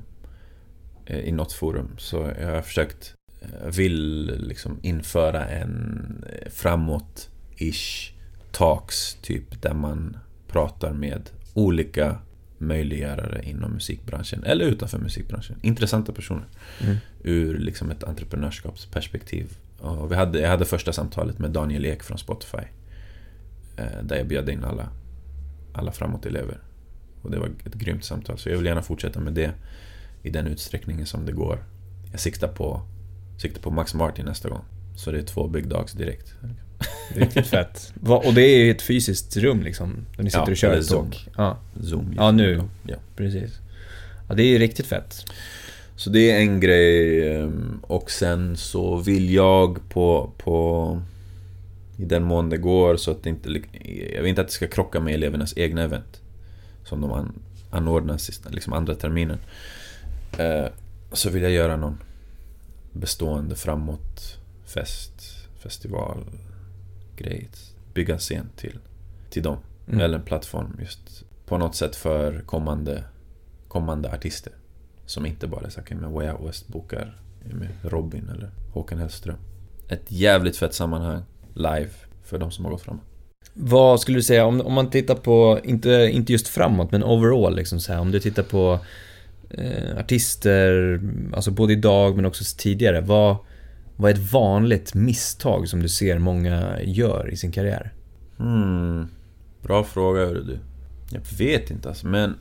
[1.05, 1.89] eh, i något forum.
[1.97, 8.11] Så jag har försökt, eh, vill liksom införa en framåt-ish
[8.51, 10.17] talks typ där man
[10.47, 12.17] pratar med olika
[12.67, 15.55] möjliggörare inom musikbranschen eller utanför musikbranschen.
[15.61, 16.45] Intressanta personer
[16.83, 16.97] Mm.
[17.23, 19.57] ur liksom ett entreprenörskapsperspektiv.
[19.79, 22.57] Och vi hade, jag hade första samtalet med Daniel Ek från Spotify.
[23.77, 24.89] eh, Där jag bjöd in alla,
[25.73, 26.57] alla framåt-elever.
[27.21, 28.37] Och det var ett grymt samtal.
[28.37, 29.51] Så jag vill gärna fortsätta med det
[30.23, 31.63] i den utsträckningen som det går.
[32.11, 32.81] Jag siktar på,
[33.37, 34.63] siktar på Max Martin nästa gång.
[34.95, 36.33] Så det är två big dogs direkt.
[37.15, 37.93] Riktigt fett.
[38.05, 40.05] Och det är ett fysiskt rum liksom?
[40.17, 41.11] Där ni sitter Ja, och kör ett Zoom.
[41.37, 42.13] Ja, Zoom.
[42.17, 42.61] Ja, nu.
[42.87, 42.95] Ja.
[43.15, 43.59] precis.
[44.29, 45.25] Ja, det är riktigt fett.
[45.95, 47.29] Så det är en grej.
[47.37, 51.01] ehm, Och sen så vill jag på, på
[51.97, 53.49] i den mån det går så att det inte...
[54.15, 56.21] Jag vill inte att det ska krocka med elevernas egna event.
[56.85, 57.33] Som de an,
[57.69, 59.37] anordnar sista, liksom andra terminen.
[60.37, 60.65] Eh,
[61.11, 61.97] så vill jag göra någon
[62.91, 65.11] bestående framåt fest,
[65.59, 66.23] festival,
[67.15, 67.49] grej.
[67.93, 68.79] Bygga en scen till,
[69.29, 69.57] till dem.
[69.87, 69.99] Mm.
[69.99, 73.03] Eller en plattform just på något sätt för kommande,
[73.67, 74.53] kommande artister.
[75.05, 79.37] Som inte bara är här, med Way Out West bokar med Robin eller Håkan Hellström.
[79.89, 81.89] Ett jävligt fett sammanhang live
[82.23, 83.03] för de som har gått framåt.
[83.53, 87.55] Vad skulle du säga, om, om man tittar på, inte, inte just framåt, men overall
[87.55, 88.79] liksom så här, om du tittar på
[89.49, 90.99] eh, artister,
[91.33, 93.37] alltså både idag men också tidigare, vad,
[93.95, 97.93] vad är ett vanligt misstag som du ser många gör i sin karriär?
[98.37, 99.07] Hmm,
[99.61, 100.59] bra fråga hörru du.
[101.11, 102.35] Jag vet inte alltså, men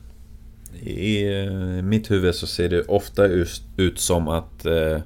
[0.81, 4.97] i eh, mitt huvud så ser det ofta ut, ut som att eh,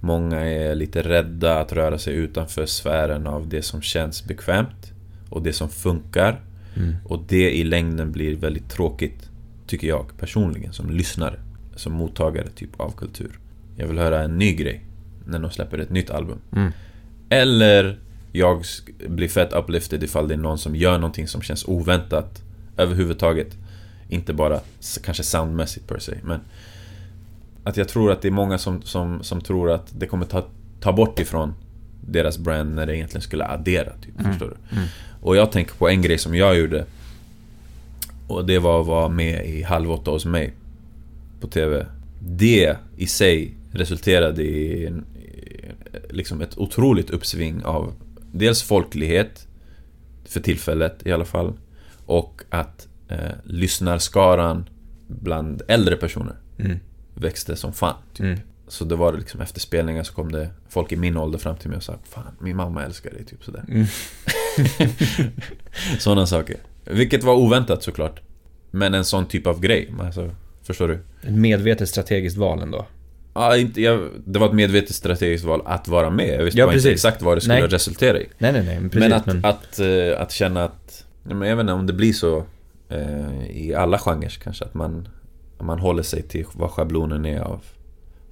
[0.00, 4.92] många är lite rädda att röra sig utanför sfären av det som känns bekvämt
[5.28, 6.40] och det som funkar.
[6.76, 6.94] Mm.
[7.04, 9.30] Och det i längden blir väldigt tråkigt,
[9.66, 11.38] tycker jag personligen, som lyssnare.
[11.76, 13.38] Som mottagare typ av kultur.
[13.76, 14.84] Jag vill höra en ny grej
[15.26, 16.38] när de släpper ett nytt album.
[16.56, 16.72] Mm.
[17.28, 17.98] Eller
[18.32, 18.64] jag
[19.08, 22.42] blir fett uplifted ifall det är någon som gör någonting som känns oväntat
[22.76, 23.56] överhuvudtaget.
[24.08, 24.60] Inte bara
[25.04, 26.40] kanske soundmässigt per se, men
[27.64, 30.46] att jag tror att det är många som, som, som tror att det kommer ta,
[30.80, 31.54] ta bort ifrån
[32.00, 34.32] deras brand när det egentligen skulle addera, typ, Mm.
[34.32, 34.76] förstår du?
[34.76, 34.88] Mm.
[35.20, 36.84] Och jag tänker på en grej som jag gjorde
[38.28, 40.52] Och det var att vara med i Halv åtta hos mig
[41.40, 41.86] På TV
[42.20, 44.92] Det i sig resulterade i
[46.10, 47.92] liksom ett otroligt uppsving av
[48.32, 49.46] Dels folklighet
[50.24, 51.52] För tillfället i alla fall
[52.06, 54.68] Och att eh, lyssnarskaran
[55.08, 56.78] bland äldre personer Mm.
[57.14, 58.24] växte som fan typ.
[58.26, 58.38] Mm.
[58.68, 61.68] Så det var liksom efter spelningar så kom det folk i min ålder fram till
[61.68, 63.86] mig och sa Fan, min mamma älskar dig, typ sådär Mm.
[65.98, 66.56] Sådana saker.
[66.84, 68.20] Vilket var oväntat såklart.
[68.70, 69.94] Men en sån typ av grej.
[70.00, 70.30] Alltså,
[70.62, 70.94] förstår du?
[70.94, 72.86] Ett medvetet strategiskt val ändå.
[73.34, 76.28] Ja, inte, jag, det var ett medvetet strategiskt val att vara med.
[76.40, 77.68] Jag visste Ja, bara inte exakt vad det skulle Nej.
[77.68, 78.26] resultera i.
[78.38, 79.08] Nej, nej, nej, men precis.
[79.10, 81.04] men att, men- Att, eh, att känna att...
[81.22, 82.44] Men jag vet inte om det blir så
[82.88, 84.64] eh, i alla genrer kanske.
[84.64, 85.08] Att man,
[85.60, 87.64] man håller sig till vad schablonen är av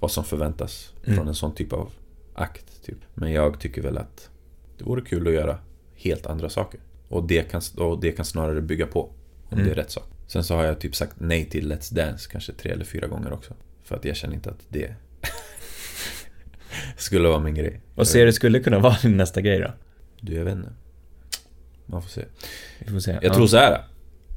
[0.00, 1.16] vad som förväntas Mm.
[1.16, 1.90] från en sån typ av
[2.34, 2.84] akt.
[2.84, 2.98] Typ.
[3.14, 4.30] Men jag tycker väl att
[4.78, 5.58] det vore kul att göra
[5.94, 6.80] helt andra saker.
[7.08, 9.00] Och det kan, och det kan snarare bygga på.
[9.02, 9.12] Om
[9.52, 9.64] Mm.
[9.64, 10.04] det är rätt sak.
[10.26, 13.32] Sen så har jag typ sagt nej till Let's Dance kanske tre eller fyra gånger
[13.32, 13.54] också.
[13.90, 14.94] För att jag känner inte att det
[16.96, 17.80] skulle vara min grej.
[17.94, 19.72] Vad ser du skulle kunna vara din nästa grej då?
[20.20, 20.72] Du, jag vet inte.
[21.86, 22.24] Man får se.
[22.78, 23.10] Vi får se.
[23.12, 23.34] Jag Ja.
[23.34, 23.84] tror så här.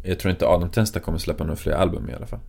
[0.03, 2.39] Jag tror inte Adam Tensta kommer släppa några fler album i alla fall.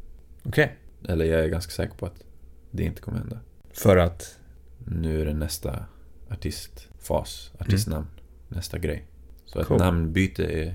[0.44, 0.76] Okej.
[1.08, 2.24] Eller jag är ganska säker på att
[2.70, 3.38] det inte kommer hända.
[3.72, 4.38] För att...
[4.86, 5.84] Nu är det nästa
[6.30, 8.06] artistfas, artistnamn,
[8.48, 9.06] nästa grej.
[9.44, 9.78] Så ett Cool.
[9.78, 10.74] namnbyte är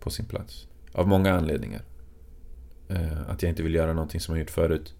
[0.00, 0.68] på sin plats.
[0.92, 1.82] Av många anledningar.
[2.88, 4.94] Eh, att jag inte vill göra någonting som jag gjort förut.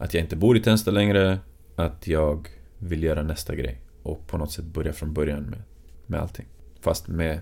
[0.00, 1.38] Att jag inte bor i Tensta längre.
[1.76, 2.48] Att jag
[2.78, 3.80] vill göra nästa grej.
[4.02, 5.62] Och på något sätt börja från början med,
[6.06, 6.46] med allting.
[6.80, 7.40] Fast med,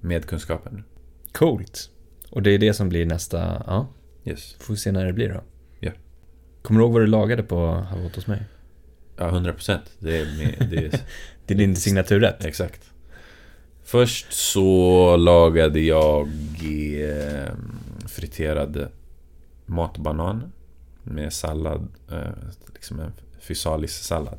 [0.00, 0.84] med kunskapen.
[1.32, 1.90] Coolt.
[2.30, 3.62] Och det är det som blir nästa...
[3.66, 3.88] Ja,
[4.24, 4.54] Yes.
[4.58, 5.40] får vi se när det blir då.
[5.80, 5.92] Ja.
[6.62, 8.42] Kommer du ihåg vad du lagade på Halv åtta hos mig?
[9.16, 9.82] Ja, 100 procent.
[9.98, 11.00] Det är, med, det är
[11.46, 12.44] Det är din signaturrätt.
[12.44, 12.90] Exakt.
[13.82, 16.28] Först så lagade jag
[17.02, 17.52] eh,
[18.06, 18.88] friterade
[19.66, 20.50] matbananer
[21.10, 22.32] med sallad, eh,
[22.74, 24.38] liksom en fysalis-sallad.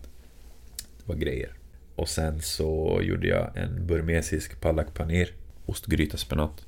[0.98, 1.54] Det var grejer.
[1.96, 5.30] Och sen så gjorde jag en burmesisk palak paneer,
[5.66, 6.66] ostgryta spenat.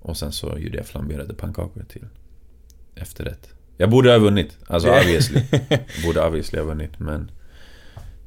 [0.00, 2.06] Och sen så gjorde jag flamberade pannkakor till
[2.94, 3.54] efterrätt.
[3.76, 5.42] Jag borde ha vunnit, alltså obviously.
[6.04, 7.30] borde obviously ha vunnit, men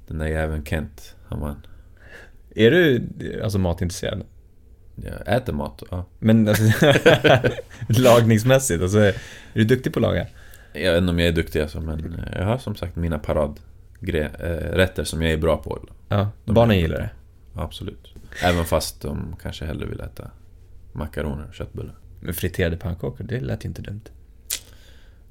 [0.08, 1.66] den där jäveln Kent, han vann.
[2.56, 3.08] Är du
[3.44, 4.24] alltså matintresserad?
[4.96, 6.06] Jag äter mat, ja.
[6.20, 6.64] Men alltså,
[8.02, 9.16] lagningsmässigt, alltså, är
[9.54, 10.28] du duktig på att laga?
[10.74, 15.04] Jag vet inte om jag är duktig alltså, men jag har som sagt mina paradrätter
[15.04, 15.80] som jag är bra på.
[16.10, 17.10] Ja, De barnen gillar det.
[17.56, 18.14] Absolut.
[18.44, 20.32] Även fast de kanske hellre vill äta
[20.92, 21.96] makaroner och köttbullar.
[22.20, 24.02] Men friterade pannkakor, det lät ju inte dumt.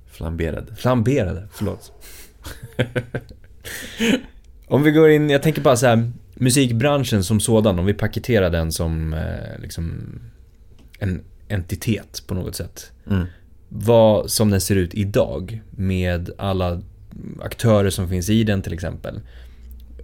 [0.06, 0.74] Flamberade.
[0.76, 1.92] Flamberade, förlåt.
[4.66, 8.50] om vi går in, jag tänker bara så här, musikbranschen som sådan, om vi paketerar
[8.50, 10.02] den som eh, liksom
[10.98, 12.92] en entitet på något sätt.
[13.10, 13.26] Mm.
[13.74, 16.80] Vad som den ser ut idag med alla
[17.42, 19.20] aktörer som finns i den till exempel.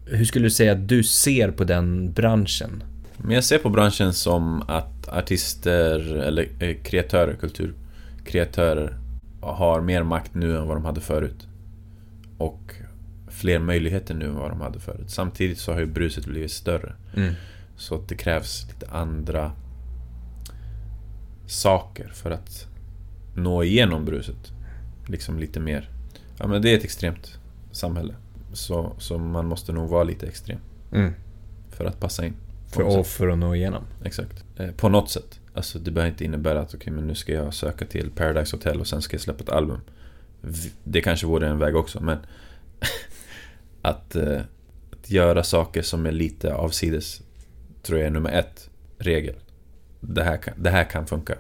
[0.07, 2.83] Hur skulle du säga att du ser på den branschen?
[3.16, 8.99] Men jag ser på branschen som att artister, eller eh, kreatörer, kulturkreatörer
[9.41, 11.47] har mer makt nu än vad de hade förut.
[12.39, 12.75] och
[13.29, 15.11] fler möjligheter nu än vad de hade förut.
[15.11, 16.93] Samtidigt så har ju bruset blivit större.
[17.16, 17.35] Mm.
[17.77, 19.53] Så det krävs lite andra
[21.47, 22.66] saker för att
[23.39, 24.53] nå igenom bruset.
[25.07, 25.91] Liksom lite mer.
[26.39, 27.39] Ja men det är ett extremt
[27.72, 28.14] samhälle.
[28.53, 30.59] Så, så man måste nog vara lite extrem.
[30.93, 31.12] Mm.
[31.70, 32.34] För att passa in.
[32.68, 33.82] För, och för att nå igenom.
[34.05, 34.45] Exakt.
[34.57, 35.41] Eh, på något sätt.
[35.55, 38.57] Alltså det behöver inte innebära att okej okay, men nu ska jag söka till Paradise
[38.57, 39.80] Hotel och sen ska jag släppa ett album.
[40.84, 42.18] Det kanske vore en väg också men
[43.82, 44.41] att, eh,
[44.91, 47.22] att göra saker som är lite avsides
[47.82, 49.34] tror jag är nummer ett regel.
[50.01, 51.34] Det här kan, det här kan funka.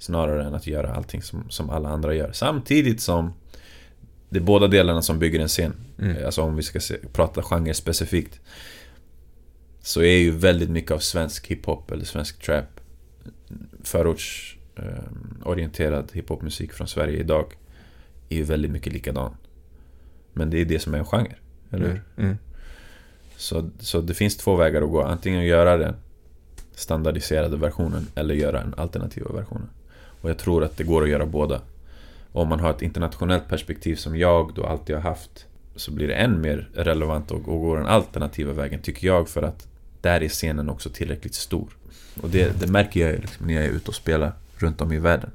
[0.00, 2.32] Snarare än att göra allting som, som alla andra gör.
[2.32, 3.32] Samtidigt som
[4.28, 5.74] det är båda delarna som bygger en scen.
[5.98, 6.24] Mm.
[6.24, 8.40] Alltså om vi ska se, prata genre specifikt.
[9.82, 12.80] Så är ju väldigt mycket av svensk hiphop eller svensk trap
[13.82, 17.56] förortsorienterad eh, hiphopmusik från Sverige idag
[18.28, 19.36] är ju väldigt mycket likadan.
[20.32, 21.36] Men det är det som är en genre,
[21.70, 21.90] eller hur?
[21.90, 22.02] Mm.
[22.16, 22.38] Mm.
[23.36, 25.02] Så, så det finns två vägar att gå.
[25.02, 25.94] Antingen göra den
[26.74, 29.68] standardiserade versionen eller göra en alternativa versionen.
[30.20, 31.60] Och jag tror att det går att göra båda.
[32.32, 35.46] Och om man har ett internationellt perspektiv som jag då alltid har haft
[35.76, 39.68] så blir det än mer relevant och går den alternativa vägen tycker jag för att
[40.00, 41.76] där är scenen också tillräckligt stor.
[42.22, 44.98] Och det, det märker jag liksom när jag är ute och spelar runt om i
[44.98, 45.30] världen.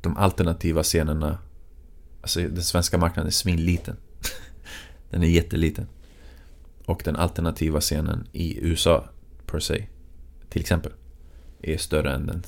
[0.00, 1.38] De alternativa scenerna,
[2.20, 3.96] alltså den svenska marknaden är svinliten.
[5.10, 5.86] den är jätteliten.
[6.84, 9.04] Och den alternativa scenen i USA,
[9.46, 9.86] per se,
[10.48, 10.92] till exempel,
[11.62, 12.42] är större än den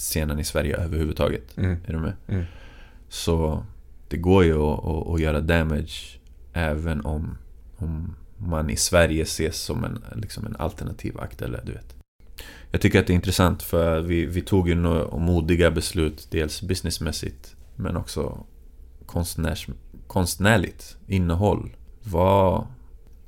[0.00, 1.56] scenen i Sverige överhuvudtaget.
[1.56, 1.76] Mm.
[1.86, 2.12] Är du med?
[2.28, 2.44] Mm.
[3.08, 3.64] Så
[4.08, 6.18] det går ju att, att, att, göra damage
[6.52, 7.38] även om,
[7.76, 11.94] om man i Sverige ses som en, liksom en alternativ akt, eller du vet.
[12.70, 16.62] Jag tycker att det är intressant för vi, vi tog ju några modiga beslut, dels
[16.62, 18.46] businessmässigt men också
[19.06, 19.68] konstnärs,
[20.06, 21.76] konstnärligt innehåll.
[22.02, 22.66] Var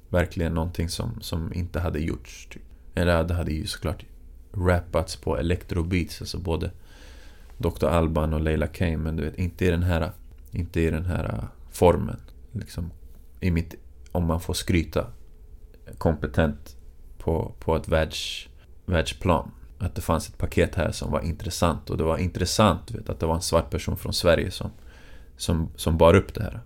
[0.09, 2.49] verkligen någonting som, som inte hade gjorts.
[2.51, 2.63] Typ.
[2.95, 4.05] Eller det hade ju såklart
[4.53, 6.71] rappats på electrobeats, alltså både
[7.59, 7.87] Dr.
[7.87, 10.11] Alban och Leila Kane, men du vet, inte i den här,
[10.51, 12.21] inte i den här formen.
[12.53, 12.91] Liksom,
[13.41, 13.75] i mitt,
[14.13, 15.07] om man får skryta,
[15.99, 16.77] kompetent
[17.19, 18.49] på, på ett världs,
[18.87, 19.51] världsplan.
[19.79, 23.21] Att det fanns ett paket här som var intressant och det var intressant vet, att
[23.21, 24.71] det var en svart person från Sverige som,
[25.37, 26.61] som, som bar upp det här.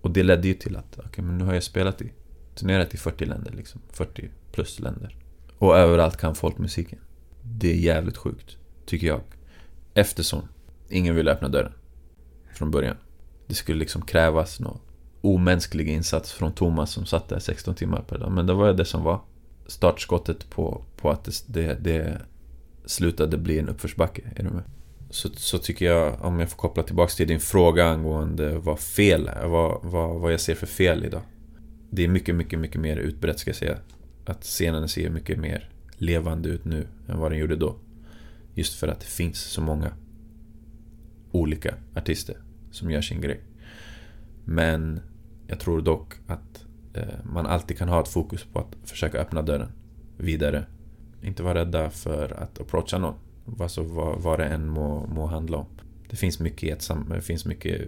[0.00, 2.12] Och det ledde ju till att, okej okay, men nu har jag spelat i,
[2.54, 5.16] turnerat i 40 länder liksom, 40 plus länder.
[5.58, 6.98] Och överallt kan folk musiken.
[7.42, 9.20] Det är jävligt sjukt, tycker jag.
[9.94, 10.48] Eftersom
[10.88, 11.72] ingen ville öppna dörren.
[12.54, 12.96] Från början.
[13.46, 14.78] Det skulle liksom krävas någon
[15.20, 18.32] omänsklig insats från Thomas som satt där 16 timmar per dag.
[18.32, 19.20] Men det var det som var
[19.66, 22.22] startskottet på, på att det, det, det
[22.84, 24.22] slutade bli en uppförsbacke.
[24.36, 24.62] Är du med?
[25.10, 29.28] Så, så tycker jag, om jag får koppla tillbaka till din fråga angående vad fel
[29.28, 31.22] är, vad, vad, vad jag ser för fel idag.
[31.90, 33.76] Det är mycket, mycket, mycket mer utbrett ska jag säga.
[34.24, 35.71] Att scenen ser mycket mer
[36.02, 37.76] levande ut nu än vad den gjorde då.
[38.54, 39.92] Just för att det finns så många
[41.30, 42.36] olika artister
[42.70, 43.40] som gör sin grej.
[44.44, 45.00] Men
[45.46, 49.42] jag tror dock att eh, man alltid kan ha ett fokus på att försöka öppna
[49.42, 49.68] dörren
[50.16, 50.64] vidare.
[51.22, 53.14] Inte vara rädda för att approacha någon.
[53.60, 55.66] Alltså vad, vad det än må, må handla om.
[56.10, 57.80] Det finns mycket, i ett, det finns mycket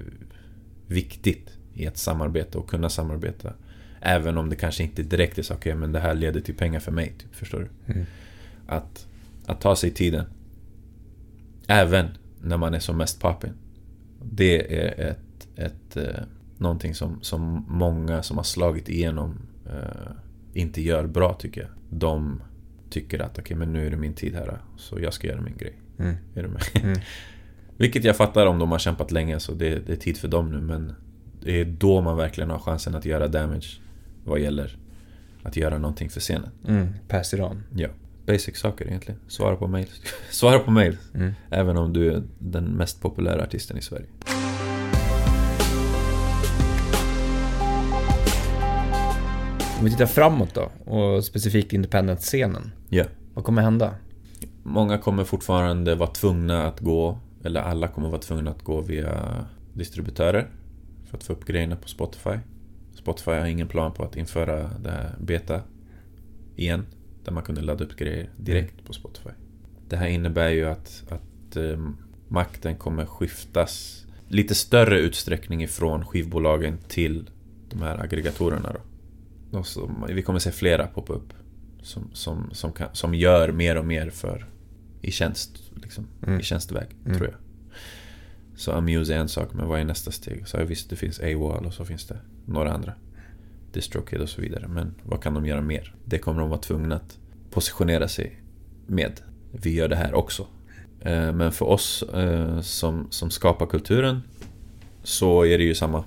[0.86, 3.52] viktigt i ett samarbete och kunna samarbeta.
[4.06, 6.54] Även om det kanske inte direkt är så, okej okay, men det här leder till
[6.54, 7.14] pengar för mig.
[7.18, 7.92] Typ, förstår du?
[7.92, 8.06] Mm.
[8.66, 9.06] Att,
[9.46, 10.24] att ta sig tiden.
[11.66, 12.08] Även
[12.40, 13.52] när man är som mest poppin.
[14.22, 16.24] Det är ett, ett, eh,
[16.58, 20.10] någonting som, som många som har slagit igenom eh,
[20.52, 21.70] inte gör bra tycker jag.
[21.90, 22.42] De
[22.90, 25.40] tycker att okej okay, men nu är det min tid här så jag ska göra
[25.40, 25.74] min grej.
[25.98, 26.16] Mm.
[26.34, 26.62] Är du med?
[26.74, 27.00] Mm.
[27.76, 30.50] Vilket jag fattar om de har kämpat länge så det, det, är tid för dem
[30.50, 30.92] nu men
[31.40, 33.80] det är då man verkligen har chansen att göra damage
[34.24, 34.76] vad gäller
[35.42, 36.50] att göra någonting för scenen.
[36.68, 37.62] Mm, pass it on.
[37.76, 37.88] Ja.
[38.26, 39.20] Basic saker egentligen.
[39.28, 39.86] Svara på mail.
[40.30, 40.96] Svara på mail.
[41.14, 41.32] Mm.
[41.50, 44.06] Även om du är den mest populära artisten i Sverige.
[49.78, 52.70] Om vi tittar framåt då och specifikt independent-scenen.
[52.88, 52.96] Ja.
[52.96, 53.08] Yeah.
[53.34, 53.94] Vad kommer hända?
[54.62, 59.44] Många kommer fortfarande vara tvungna att gå, eller alla kommer vara tvungna att gå via
[59.72, 60.50] distributörer
[61.10, 62.38] för att få upp grejerna på Spotify.
[62.94, 65.60] Spotify har ingen plan på att införa det här beta
[66.56, 66.86] igen.
[67.24, 68.84] Där man kunde ladda upp grejer direkt mm.
[68.84, 69.30] på Spotify.
[69.88, 71.96] Det här innebär ju att, att um,
[72.28, 77.30] makten kommer skiftas lite större utsträckning ifrån skivbolagen till
[77.70, 78.72] de här aggregatorerna.
[78.72, 79.62] Då.
[79.62, 81.32] Så, vi kommer se flera poppa upp.
[81.82, 84.46] Som, som, som, kan, som gör mer och mer för
[85.00, 85.70] i tjänst.
[85.74, 86.40] Liksom, mm.
[86.40, 87.18] I tjänstväg, mm.
[87.18, 87.43] tror jag.
[88.56, 90.48] Så Amuse är en sak, men vad är nästa steg?
[90.48, 92.92] Så jag visst, det finns AWOL och så finns det några andra.
[93.72, 94.68] Distrokid och så vidare.
[94.68, 95.94] Men vad kan de göra mer?
[96.04, 97.18] Det kommer de vara tvungna att
[97.50, 98.40] positionera sig
[98.86, 99.20] med.
[99.52, 100.46] Vi gör det här också.
[101.00, 104.22] Eh, men för oss eh, som, som skapar kulturen
[105.02, 106.04] så är det ju samma,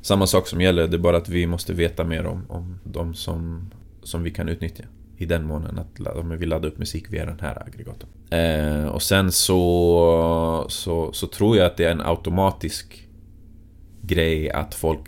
[0.00, 0.88] samma sak som gäller.
[0.88, 3.70] Det är bara att vi måste veta mer om, om de som,
[4.02, 4.84] som vi kan utnyttja.
[5.20, 6.00] I den månen att
[6.38, 8.10] vi laddar upp musik via den här aggregatorn.
[8.30, 13.08] Eh, och sen så, så, så tror jag att det är en automatisk
[14.02, 15.00] grej att folk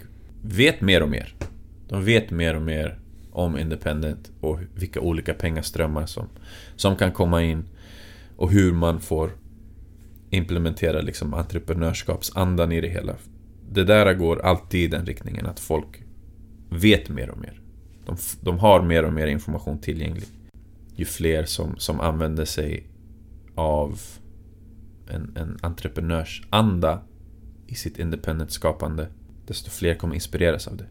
[0.43, 1.35] vet mer och mer.
[1.89, 2.99] De vet mer och mer
[3.31, 6.29] om Independent och vilka olika pengaströmmar som,
[6.77, 7.65] som kan komma in.
[8.37, 9.31] Och hur man får
[10.31, 13.17] implementera liksom entreprenörskapsandan i det hela.
[13.71, 16.03] Det där går alltid i den riktningen att folk
[16.71, 17.62] vet mer och mer.
[18.07, 20.29] De, de har mer och mer information tillgänglig.
[20.95, 22.87] Ju fler som, som använder sig
[23.55, 24.01] av
[25.09, 27.03] en, en entreprenörsanda
[27.67, 29.09] i sitt independent skapande,
[29.47, 30.87] desto fler kommer inspireras av det.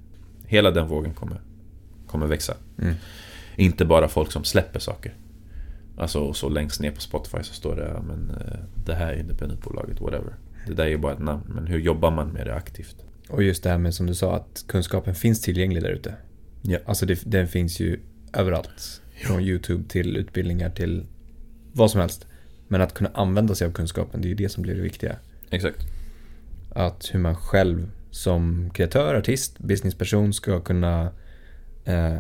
[0.46, 1.42] Hela den vågen kommer,
[2.08, 2.54] kommer växa.
[2.78, 2.96] Mm.
[3.56, 5.16] Inte bara folk som släpper saker.
[5.98, 10.02] Alltså så längst ner på Spotify så står det men eh, det här är independentbolaget,
[10.02, 10.36] whatever.
[10.68, 12.96] Det där är ju bara ett namn, men hur jobbar man med det aktivt?
[13.30, 16.16] Och just det här med som du sa, att kunskapen finns tillgänglig där ute.
[16.62, 16.80] Ja.
[16.86, 18.00] Alltså det, den finns ju
[18.34, 19.02] överallt.
[19.26, 21.06] Från YouTube till utbildningar till
[21.74, 22.28] vad som helst.
[22.68, 25.16] Men att kunna använda sig av kunskapen, det är ju det som blir det viktiga.
[25.50, 25.78] Exakt.
[26.70, 31.12] Att hur man själv som kreatör, artist, businessperson ska kunna
[31.86, 32.18] eh,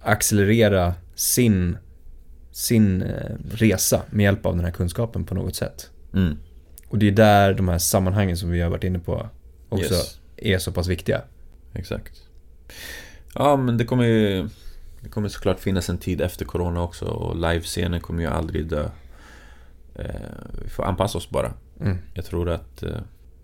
[0.00, 1.76] accelerera sin,
[2.50, 5.90] sin eh, resa med hjälp av den här kunskapen på något sätt.
[6.14, 6.36] Mm.
[6.88, 9.28] Och det är där de här sammanhangen som vi har varit inne på
[9.68, 10.20] också yes.
[10.36, 11.22] är så pass viktiga.
[11.72, 12.22] Exakt.
[13.34, 14.48] Ja, men det kommer ju...
[15.00, 18.88] Det kommer såklart finnas en tid efter Corona också och livescenen kommer ju aldrig dö.
[19.94, 20.04] Eh,
[20.62, 21.52] vi får anpassa oss bara.
[21.80, 21.98] Mm.
[22.14, 22.82] Jag tror att...
[22.82, 23.00] Eh,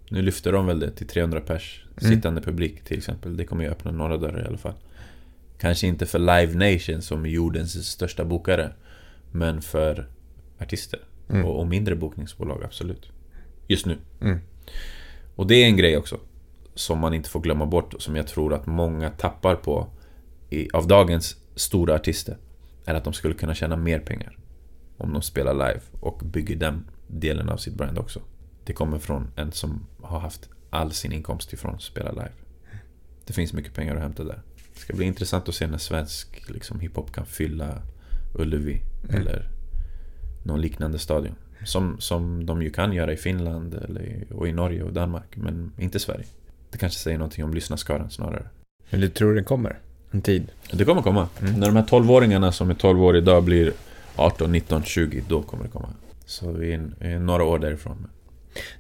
[0.09, 1.85] nu lyfter de väl det till 300 pers.
[2.01, 2.15] Mm.
[2.15, 3.37] Sittande publik till exempel.
[3.37, 4.75] Det kommer ju öppna några dörrar i alla fall.
[5.59, 8.73] Kanske inte för Live Nation som är jordens största bokare.
[9.33, 10.09] Men för
[10.59, 11.01] artister.
[11.29, 11.45] Mm.
[11.45, 13.11] Och, och, mindre bokningsbolag, absolut.
[13.67, 13.99] Just nu.
[14.21, 14.39] Mm.
[15.35, 16.19] Och det är en grej också.
[16.81, 17.95] Som man inte får glömma bort.
[18.03, 19.87] Som jag tror att många tappar på.
[20.51, 22.37] I, av dagens stora artister.
[22.85, 24.39] Är att de skulle kunna tjäna mer pengar.
[24.97, 28.21] Om de spelar live och bygger den delen av sitt brand också.
[28.65, 32.33] Det kommer från en som har haft all sin inkomst ifrån att spela live.
[33.27, 34.43] Det finns mycket pengar att hämta där.
[34.75, 37.83] Det ska bli intressant att se när svensk liksom, hiphop kan fylla
[38.35, 39.21] Ullevi mm.
[39.21, 39.49] eller
[40.43, 41.35] någon liknande stadion.
[41.65, 45.73] Som, som de ju kan göra i Finland eller, och i Norge och Danmark, men
[45.79, 46.25] inte Sverige.
[46.71, 48.47] Det kanske säger någonting om lyssnarskaran snarare.
[48.91, 49.79] Men du tror det kommer?
[50.11, 50.51] En tid?
[50.73, 51.29] Det kommer komma.
[51.41, 51.61] Mm.
[51.61, 53.73] När de här 12-åringarna som är 12 år idag blir
[54.17, 55.89] 18, 19, 20, då kommer det komma.
[56.25, 58.07] Så vi är, några år därifrån.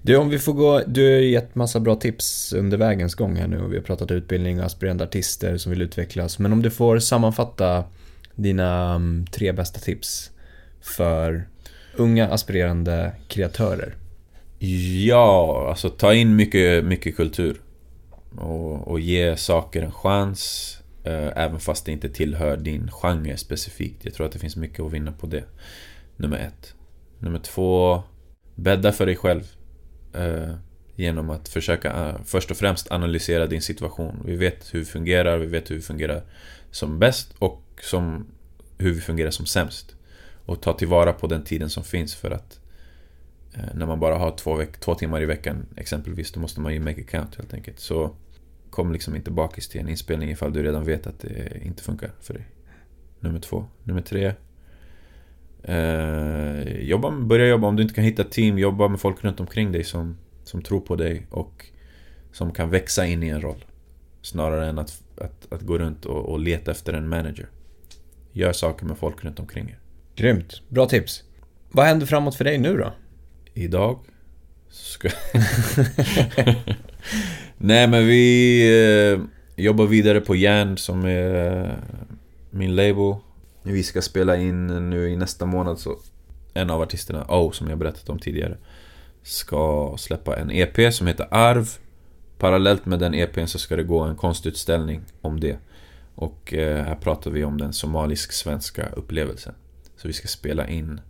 [0.03, 3.49] Du, om vi får gå, du har gett massa bra tips under vägens gång här
[3.49, 6.39] nu och vi har pratat utbildning och aspirerande artister som vill utvecklas.
[6.39, 7.85] Men om du får sammanfatta
[8.35, 10.31] dina um, tre bästa tips
[10.81, 11.45] för
[11.97, 13.95] unga aspirerande kreatörer?
[15.07, 17.61] Ja, alltså ta in mycket, mycket kultur.
[18.37, 20.77] Och, och ge saker en chans.
[21.05, 24.05] Eh, även fast det inte tillhör din genre specifikt.
[24.05, 25.45] Jag tror att det finns mycket att vinna på det.
[26.17, 26.75] Nummer ett.
[27.19, 28.03] Nummer två.
[28.55, 29.43] Bädda för dig själv.
[30.15, 30.55] Eh,
[30.97, 34.23] genom att försöka eh, först och främst analysera din situation.
[34.25, 36.23] Vi vet hur vi fungerar, vi vet hur vi fungerar
[36.71, 38.27] som bäst och som,
[38.79, 39.97] hur vi fungerar som sämst.
[40.47, 42.60] Och ta tillvara på den tiden som finns för att
[43.55, 46.81] Eh, när man bara har två, två, timmar i veckan exempelvis, då måste man ju
[46.81, 47.81] make a count helt enkelt.
[47.81, 48.11] Så
[48.71, 52.11] kom liksom inte bakis till en inspelning ifall du redan vet att det inte funkar
[52.21, 52.47] för dig.
[53.21, 53.65] Nummer två.
[53.85, 54.35] Nummer tre.
[55.63, 59.73] Eh, jobba, börja jobba, om du inte kan hitta team, jobba med folk runt omkring
[59.73, 61.67] dig som, som tror på dig och
[62.33, 63.65] som kan växa in i en roll.
[64.23, 67.49] Snarare än att, att, att gå runt och, och leta efter en manager.
[68.33, 69.79] Gör saker med folk runt omkring er.
[70.15, 71.25] Grymt, bra tips.
[71.71, 72.93] Vad händer framåt för dig nu då?
[73.55, 73.99] Idag?
[74.69, 75.09] Ska...
[77.57, 78.63] Nej men vi
[79.13, 79.21] eh,
[79.57, 81.71] jobbar vidare på Järn som är eh,
[82.51, 83.15] min label.
[83.63, 85.97] Vi ska spela in nu i nästa månad så
[86.55, 88.57] en av artisterna, O som jag berättat om tidigare
[89.23, 91.69] Ska släppa en EP som heter Arv
[92.39, 95.59] Parallellt med den EPn så ska det gå en konstutställning om det
[96.15, 99.55] Och eh, här pratar vi om den somalisk-svenska upplevelsen
[99.97, 101.01] Så vi ska spela in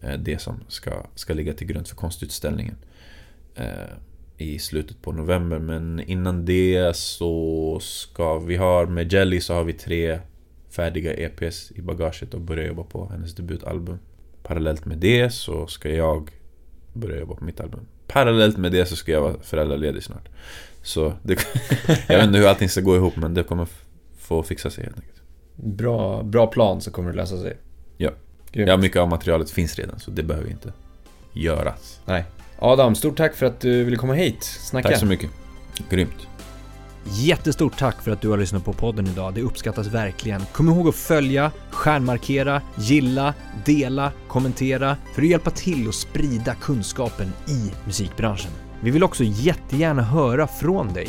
[0.00, 2.76] Eh, det som ska, ska ligga till grund för konstutställningen
[3.54, 3.66] eh,
[4.36, 9.64] I slutet på november men innan det så ska vi ha med Jelly så har
[9.64, 10.18] vi tre
[10.70, 13.98] färdiga EPs i bagaget och börja jobba på hennes debutalbum.
[14.42, 16.30] Parallellt med det så ska jag
[16.92, 17.80] börja jobba på mitt album.
[18.06, 20.28] parallellt med det så ska jag vara föräldraledig snart.
[20.82, 21.38] Så det,
[22.08, 23.68] jag vet inte hur allting ska gå ihop men det kommer
[24.16, 25.22] få fixa sig helt enkelt.
[25.56, 27.56] Bra, bra plan så kommer det lösa sig.
[28.52, 28.68] Grymt.
[28.68, 30.72] Ja, mycket av materialet finns redan så det behöver inte
[31.32, 32.00] göras.
[32.04, 32.24] Nej.
[32.58, 34.44] Adam, stort tack för att du ville komma hit.
[34.44, 34.88] Snacka.
[34.88, 35.30] Tack så mycket.
[35.90, 36.26] Grymt.
[37.10, 39.34] Jättestort tack för att du har lyssnat på podden idag.
[39.34, 40.42] Det uppskattas verkligen.
[40.52, 43.34] Kom ihåg att följa, stjärnmarkera, gilla,
[43.64, 48.50] dela, kommentera för att hjälpa till att sprida kunskapen i musikbranschen.
[48.80, 51.08] Vi vill också jättegärna höra från dig.